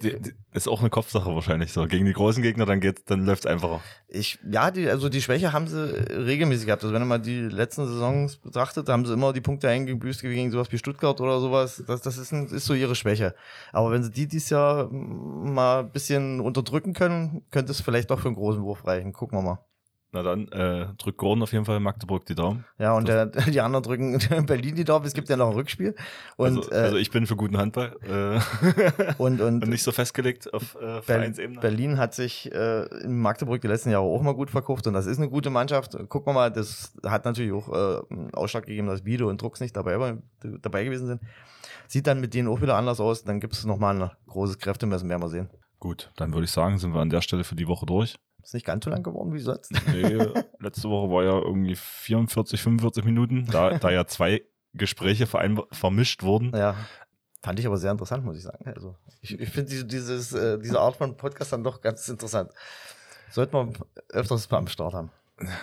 ist 0.54 0.68
auch 0.68 0.80
eine 0.80 0.90
Kopfsache 0.90 1.34
wahrscheinlich 1.34 1.72
so. 1.72 1.86
Gegen 1.86 2.06
die 2.06 2.14
großen 2.14 2.42
Gegner, 2.42 2.66
dann 2.66 2.80
geht, 2.80 3.10
dann 3.10 3.26
läuft's 3.26 3.46
einfacher. 3.46 3.82
Ich, 4.08 4.40
ja, 4.50 4.72
die, 4.72 4.90
also 4.90 5.10
die 5.10 5.22
Schwäche 5.22 5.54
haben 5.54 5.68
sie 5.68 5.84
regelmäßig 6.10 6.66
gehabt. 6.66 6.84
Also 6.84 6.94
wenn 6.94 7.08
man 7.08 7.22
die 7.22 7.42
letzten 7.42 7.86
Saisons 7.86 8.38
betrachtet, 8.38 8.90
haben 8.90 9.06
sie 9.06 9.14
immer 9.14 9.34
die 9.34 9.42
Punkte 9.42 9.70
eingebüßt 9.70 10.22
gegen 10.22 10.52
sowas 10.52 10.72
wie 10.72 10.78
Stuttgart 10.78 11.22
oder 11.22 11.40
sowas. 11.40 11.84
Das, 11.86 12.02
das 12.02 12.18
ist, 12.18 12.32
ein, 12.32 12.48
ist 12.48 12.66
so 12.66 12.74
ihre 12.74 12.96
Schwäche. 12.96 13.36
Aber 13.72 13.92
wenn 13.92 14.04
sie 14.04 14.12
die 14.12 14.28
dieses 14.28 14.50
Jahr 14.50 14.90
mal 14.92 15.82
ein 15.82 15.92
bisschen 15.92 16.40
unterdrücken 16.40 16.94
können, 16.94 17.44
könnte 17.52 17.72
es 17.72 17.82
vielleicht 17.82 18.10
doch 18.10 18.20
für 18.20 18.28
einen 18.28 18.36
großen 18.36 18.64
Wurf 18.64 18.86
reichen. 18.86 19.14
Gucken 19.14 19.38
wir 19.38 19.44
mal. 19.44 19.60
Na 20.14 20.24
dann 20.24 20.50
äh, 20.50 20.88
drückt 20.98 21.18
Gordon 21.18 21.44
auf 21.44 21.54
jeden 21.54 21.64
Fall 21.64 21.80
Magdeburg 21.80 22.26
die 22.26 22.36
Daumen. 22.36 22.66
Ja, 22.78 22.94
und 22.94 23.08
der, 23.08 23.28
die 23.28 23.62
anderen 23.62 23.84
drücken 23.84 24.20
Berlin 24.46 24.76
die 24.76 24.84
Daumen. 24.84 25.06
Es 25.06 25.14
gibt 25.14 25.30
ja 25.30 25.38
noch 25.38 25.48
ein 25.48 25.54
Rückspiel. 25.54 25.96
Und, 26.36 26.58
also, 26.58 26.72
also 26.72 26.98
ich 26.98 27.12
bin 27.12 27.26
für 27.28 27.38
guten 27.38 27.58
Handball. 27.58 27.96
Äh, 28.04 29.14
und, 29.18 29.40
und, 29.40 29.64
und 29.64 29.70
nicht 29.70 29.84
so 29.84 29.94
festgelegt 29.94 30.54
auf 30.54 30.76
äh, 30.76 31.02
Vereinsebene. 31.02 31.62
Berlin 31.62 31.98
hat 31.98 32.14
sich 32.14 32.52
äh, 32.52 32.86
in 33.04 33.22
Magdeburg 33.22 33.62
die 33.62 33.70
letzten 33.70 33.90
Jahre 33.92 34.04
auch 34.04 34.22
mal 34.22 34.34
gut 34.34 34.50
verkauft 34.50 34.86
und 34.86 34.94
das 34.94 35.06
ist 35.06 35.18
eine 35.18 35.30
gute 35.30 35.50
Mannschaft. 35.50 35.98
Gucken 36.10 36.28
wir 36.28 36.34
mal, 36.34 36.52
das 36.52 36.94
hat 37.06 37.24
natürlich 37.24 37.54
auch 37.54 37.70
äh, 37.70 38.14
einen 38.14 38.34
Ausschlag 38.34 38.66
gegeben, 38.66 38.88
dass 38.88 39.06
Video 39.06 39.30
und 39.30 39.42
Drucks 39.42 39.62
nicht 39.62 39.78
dabei, 39.78 40.18
dabei 40.42 40.84
gewesen 40.84 41.08
sind. 41.08 41.22
Sieht 41.88 42.08
dann 42.08 42.20
mit 42.20 42.34
denen 42.34 42.50
auch 42.50 42.62
wieder 42.62 42.76
anders 42.76 43.00
aus. 43.00 43.24
Dann 43.24 43.40
gibt 43.40 43.54
es 43.54 43.66
nochmal 43.66 44.02
ein 44.02 44.12
großes 44.28 44.60
Kräftemessen, 44.60 45.08
werden 45.08 45.22
wir 45.22 45.30
sehen. 45.30 45.50
Gut, 45.80 46.12
dann 46.18 46.34
würde 46.34 46.46
ich 46.46 46.52
sagen, 46.52 46.78
sind 46.78 46.94
wir 46.94 47.00
an 47.00 47.10
der 47.10 47.22
Stelle 47.22 47.44
für 47.44 47.56
die 47.56 47.68
Woche 47.68 47.86
durch. 47.86 48.18
Ist 48.44 48.54
nicht 48.54 48.66
ganz 48.66 48.86
so 48.86 48.92
lang 48.92 49.04
geworden 49.04 49.34
wie 49.34 49.40
sonst. 49.40 49.72
Nee, 49.88 50.04
letzte 50.60 50.90
Woche 50.90 51.12
war 51.12 51.24
ja 51.24 51.34
irgendwie 51.40 51.76
44, 51.76 52.62
45 52.62 53.04
Minuten, 53.06 53.48
da, 53.52 53.78
da 53.78 53.90
ja 53.92 54.06
zwei 54.06 54.44
Gespräche 54.74 55.28
vermischt 55.28 56.24
wurden. 56.24 56.56
Ja. 56.56 56.76
Fand 57.44 57.60
ich 57.60 57.66
aber 57.66 57.78
sehr 57.78 57.92
interessant, 57.92 58.24
muss 58.24 58.38
ich 58.38 58.44
sagen. 58.44 58.66
Also 58.68 58.96
ich, 59.22 59.40
ich 59.40 59.50
finde 59.50 59.70
diese, 59.72 59.86
dieses, 59.86 60.32
äh, 60.34 60.60
diese 60.60 60.80
Art 60.80 60.96
von 60.96 61.18
Podcast 61.18 61.52
dann 61.52 61.64
doch 61.64 61.82
ganz 61.82 62.08
interessant. 62.08 62.52
Sollten 63.32 63.54
wir 63.54 63.74
öfters 64.10 64.50
mal 64.52 64.58
am 64.60 64.68
Start 64.68 64.94
haben. 64.94 65.12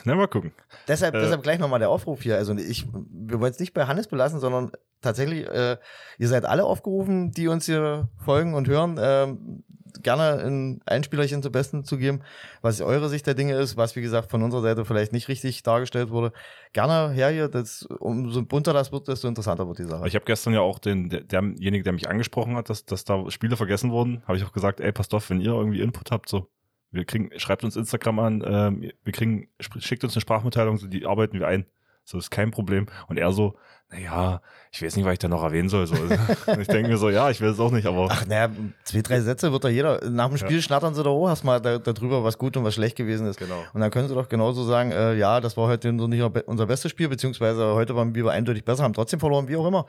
Na, 0.04 0.16
mal 0.16 0.26
gucken. 0.26 0.52
Deshalb, 0.88 1.14
Äh. 1.14 1.20
deshalb 1.20 1.42
gleich 1.44 1.60
nochmal 1.60 1.78
der 1.78 1.90
Aufruf 1.90 2.22
hier. 2.22 2.36
Also 2.36 2.52
ich, 2.56 2.86
wir 2.92 3.40
wollen 3.40 3.52
es 3.52 3.60
nicht 3.60 3.74
bei 3.74 3.86
Hannes 3.86 4.08
belassen, 4.08 4.40
sondern 4.40 4.72
tatsächlich, 5.02 5.46
äh, 5.46 5.76
ihr 6.18 6.28
seid 6.28 6.44
alle 6.44 6.64
aufgerufen, 6.64 7.30
die 7.30 7.46
uns 7.46 7.66
hier 7.66 8.08
folgen 8.24 8.54
und 8.54 8.66
hören, 8.66 8.98
ähm, 9.00 9.62
gerne 10.02 10.42
ein 10.44 10.80
Einspielerchen 10.86 11.42
zum 11.42 11.52
Besten 11.52 11.84
zu 11.84 11.98
geben, 11.98 12.20
was 12.62 12.80
eure 12.80 13.08
Sicht 13.08 13.26
der 13.26 13.34
Dinge 13.34 13.54
ist, 13.54 13.76
was 13.76 13.96
wie 13.96 14.00
gesagt 14.00 14.30
von 14.30 14.42
unserer 14.42 14.62
Seite 14.62 14.84
vielleicht 14.84 15.12
nicht 15.12 15.28
richtig 15.28 15.62
dargestellt 15.62 16.10
wurde. 16.10 16.32
Gerne 16.72 17.12
her 17.12 17.30
hier, 17.30 17.48
das, 17.48 17.82
umso 17.98 18.42
bunter 18.42 18.72
das 18.72 18.92
wird, 18.92 19.08
desto 19.08 19.28
interessanter 19.28 19.66
wird 19.68 19.78
die 19.78 19.84
Sache. 19.84 20.06
Ich 20.08 20.14
habe 20.14 20.24
gestern 20.24 20.54
ja 20.54 20.60
auch 20.60 20.78
den, 20.78 21.08
der, 21.08 21.22
derjenige, 21.22 21.84
der 21.84 21.92
mich 21.92 22.08
angesprochen 22.08 22.56
hat, 22.56 22.70
dass, 22.70 22.84
dass 22.84 23.04
da 23.04 23.30
Spiele 23.30 23.56
vergessen 23.56 23.90
wurden, 23.90 24.22
habe 24.26 24.38
ich 24.38 24.44
auch 24.44 24.52
gesagt, 24.52 24.80
ey, 24.80 24.92
passt 24.92 25.14
auf, 25.14 25.30
wenn 25.30 25.40
ihr 25.40 25.52
irgendwie 25.52 25.80
Input 25.80 26.10
habt, 26.10 26.28
so, 26.28 26.48
wir 26.90 27.04
kriegen, 27.04 27.30
schreibt 27.38 27.64
uns 27.64 27.76
Instagram 27.76 28.18
an, 28.18 28.44
ähm, 28.46 28.92
wir 29.04 29.12
kriegen, 29.12 29.48
schickt 29.58 30.04
uns 30.04 30.14
eine 30.14 30.20
Sprachmitteilung, 30.20 30.78
so, 30.78 30.86
die 30.86 31.06
arbeiten 31.06 31.38
wir 31.38 31.46
ein. 31.46 31.66
So 32.04 32.16
ist 32.16 32.30
kein 32.30 32.50
Problem. 32.50 32.86
Und 33.08 33.18
er 33.18 33.32
so, 33.32 33.58
naja, 33.90 34.42
ich 34.70 34.82
weiß 34.82 34.96
nicht, 34.96 35.06
was 35.06 35.14
ich 35.14 35.18
da 35.18 35.28
noch 35.28 35.42
erwähnen 35.42 35.70
soll. 35.70 35.86
So. 35.86 35.94
Und 35.94 36.10
ich 36.60 36.68
denke 36.68 36.88
mir 36.90 36.98
so, 36.98 37.08
ja, 37.08 37.30
ich 37.30 37.40
will 37.40 37.48
es 37.48 37.58
auch 37.58 37.70
nicht, 37.70 37.86
aber 37.86 38.08
Ach 38.10 38.26
naja, 38.26 38.50
zwei, 38.84 39.00
drei 39.00 39.20
Sätze 39.20 39.50
wird 39.50 39.64
da 39.64 39.68
jeder. 39.70 40.10
Nach 40.10 40.28
dem 40.28 40.36
Spiel 40.36 40.56
Ja. 40.56 40.62
schnattern 40.62 40.94
sie 40.94 41.02
doch 41.02 41.12
auch 41.14 41.28
erstmal 41.28 41.60
da, 41.60 41.78
darüber, 41.78 42.22
was 42.22 42.36
gut 42.36 42.56
und 42.58 42.64
was 42.64 42.74
schlecht 42.74 42.96
gewesen 42.96 43.26
ist. 43.26 43.38
genau. 43.38 43.62
Und 43.72 43.80
dann 43.80 43.90
können 43.90 44.06
sie 44.08 44.14
doch 44.14 44.28
genauso 44.28 44.62
sagen, 44.64 44.92
äh, 44.92 45.14
ja, 45.14 45.40
das 45.40 45.56
war 45.56 45.68
heute 45.68 45.90
nicht 45.92 46.22
unser 46.46 46.66
bestes 46.66 46.90
Spiel, 46.90 47.08
beziehungsweise 47.08 47.74
heute 47.74 47.96
waren 47.96 48.14
wir 48.14 48.30
eindeutig 48.30 48.64
besser, 48.64 48.82
haben 48.84 48.92
trotzdem 48.92 49.20
verloren, 49.20 49.48
wie 49.48 49.56
auch 49.56 49.66
immer. 49.66 49.86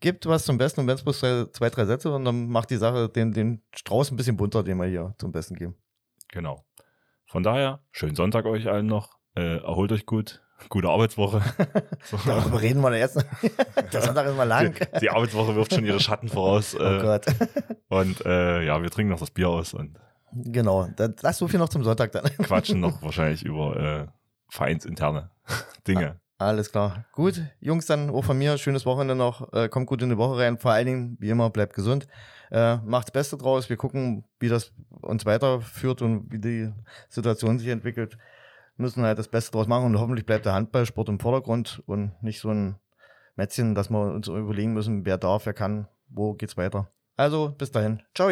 Gebt 0.00 0.24
was 0.26 0.44
zum 0.46 0.56
Besten 0.56 0.80
und 0.80 0.86
wenn 0.86 0.94
es 0.94 1.02
bloß 1.02 1.20
drei, 1.20 1.44
zwei, 1.52 1.68
drei 1.68 1.84
Sätze 1.84 2.10
und 2.10 2.24
dann 2.24 2.48
macht 2.48 2.70
die 2.70 2.76
Sache 2.76 3.08
den, 3.10 3.32
den 3.32 3.62
Strauß 3.76 4.10
ein 4.12 4.16
bisschen 4.16 4.36
bunter, 4.38 4.62
den 4.62 4.78
wir 4.78 4.86
hier 4.86 5.14
zum 5.18 5.30
Besten 5.30 5.54
geben. 5.56 5.74
Genau. 6.32 6.64
Von 7.26 7.42
daher, 7.42 7.80
schönen 7.92 8.16
Sonntag 8.16 8.46
euch 8.46 8.68
allen 8.68 8.86
noch. 8.86 9.18
Äh, 9.34 9.58
erholt 9.58 9.92
euch 9.92 10.06
gut. 10.06 10.42
Gute 10.68 10.88
Arbeitswoche. 10.88 11.42
So. 12.04 12.18
Darüber 12.26 12.60
reden 12.60 12.80
wir 12.82 12.96
jetzt. 12.96 13.24
Der 13.92 14.02
Sonntag 14.02 14.26
ist 14.26 14.36
mal 14.36 14.44
lang. 14.44 14.74
Die, 14.74 15.00
die 15.00 15.10
Arbeitswoche 15.10 15.54
wirft 15.56 15.74
schon 15.74 15.84
ihre 15.84 16.00
Schatten 16.00 16.28
voraus. 16.28 16.74
Oh 16.78 16.82
Äh, 16.82 17.00
Gott. 17.00 17.26
und 17.88 18.24
äh, 18.24 18.64
ja, 18.64 18.82
wir 18.82 18.90
trinken 18.90 19.10
noch 19.12 19.20
das 19.20 19.30
Bier 19.30 19.48
aus 19.48 19.74
und 19.74 19.98
Genau. 20.34 20.88
Dann, 20.96 21.14
lass 21.20 21.36
so 21.38 21.46
viel 21.48 21.58
noch 21.58 21.68
zum 21.68 21.84
Sonntag 21.84 22.12
dann. 22.12 22.24
quatschen 22.24 22.80
noch 22.80 23.02
wahrscheinlich 23.02 23.44
über 23.44 23.76
äh, 23.76 24.06
vereinsinterne 24.48 25.30
Dinge. 25.86 26.20
Alles 26.38 26.72
klar. 26.72 27.04
Gut, 27.12 27.40
Jungs, 27.60 27.86
dann 27.86 28.10
auch 28.10 28.22
von 28.24 28.36
mir 28.38 28.58
schönes 28.58 28.84
Wochenende 28.84 29.14
noch. 29.14 29.52
Äh, 29.52 29.68
kommt 29.68 29.86
gut 29.86 30.02
in 30.02 30.08
die 30.10 30.16
Woche 30.18 30.38
rein. 30.38 30.58
Vor 30.58 30.72
allen 30.72 30.86
Dingen, 30.86 31.16
wie 31.20 31.28
immer, 31.30 31.50
bleibt 31.50 31.74
gesund. 31.74 32.06
Äh, 32.50 32.78
macht 32.78 33.08
das 33.08 33.12
Beste 33.12 33.36
draus. 33.36 33.68
Wir 33.70 33.76
gucken, 33.76 34.24
wie 34.40 34.48
das 34.48 34.72
uns 35.02 35.24
weiterführt 35.24 36.02
und 36.02 36.32
wie 36.32 36.38
die 36.40 36.72
Situation 37.08 37.58
sich 37.58 37.68
entwickelt. 37.68 38.18
Müssen 38.82 39.02
halt 39.02 39.18
das 39.18 39.28
Beste 39.28 39.52
draus 39.52 39.66
machen 39.66 39.86
und 39.86 39.98
hoffentlich 39.98 40.26
bleibt 40.26 40.44
der 40.44 40.52
Handballsport 40.52 41.08
im 41.08 41.20
Vordergrund 41.20 41.82
und 41.86 42.12
nicht 42.22 42.40
so 42.40 42.50
ein 42.50 42.76
Mätzchen, 43.36 43.74
dass 43.74 43.88
wir 43.88 44.12
uns 44.12 44.28
überlegen 44.28 44.74
müssen, 44.74 45.06
wer 45.06 45.16
darf, 45.16 45.46
wer 45.46 45.54
kann, 45.54 45.88
wo 46.08 46.34
geht's 46.34 46.58
weiter. 46.58 46.90
Also, 47.16 47.54
bis 47.56 47.70
dahin. 47.70 48.02
Ciao. 48.14 48.30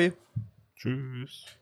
Tschüss. 0.77 1.57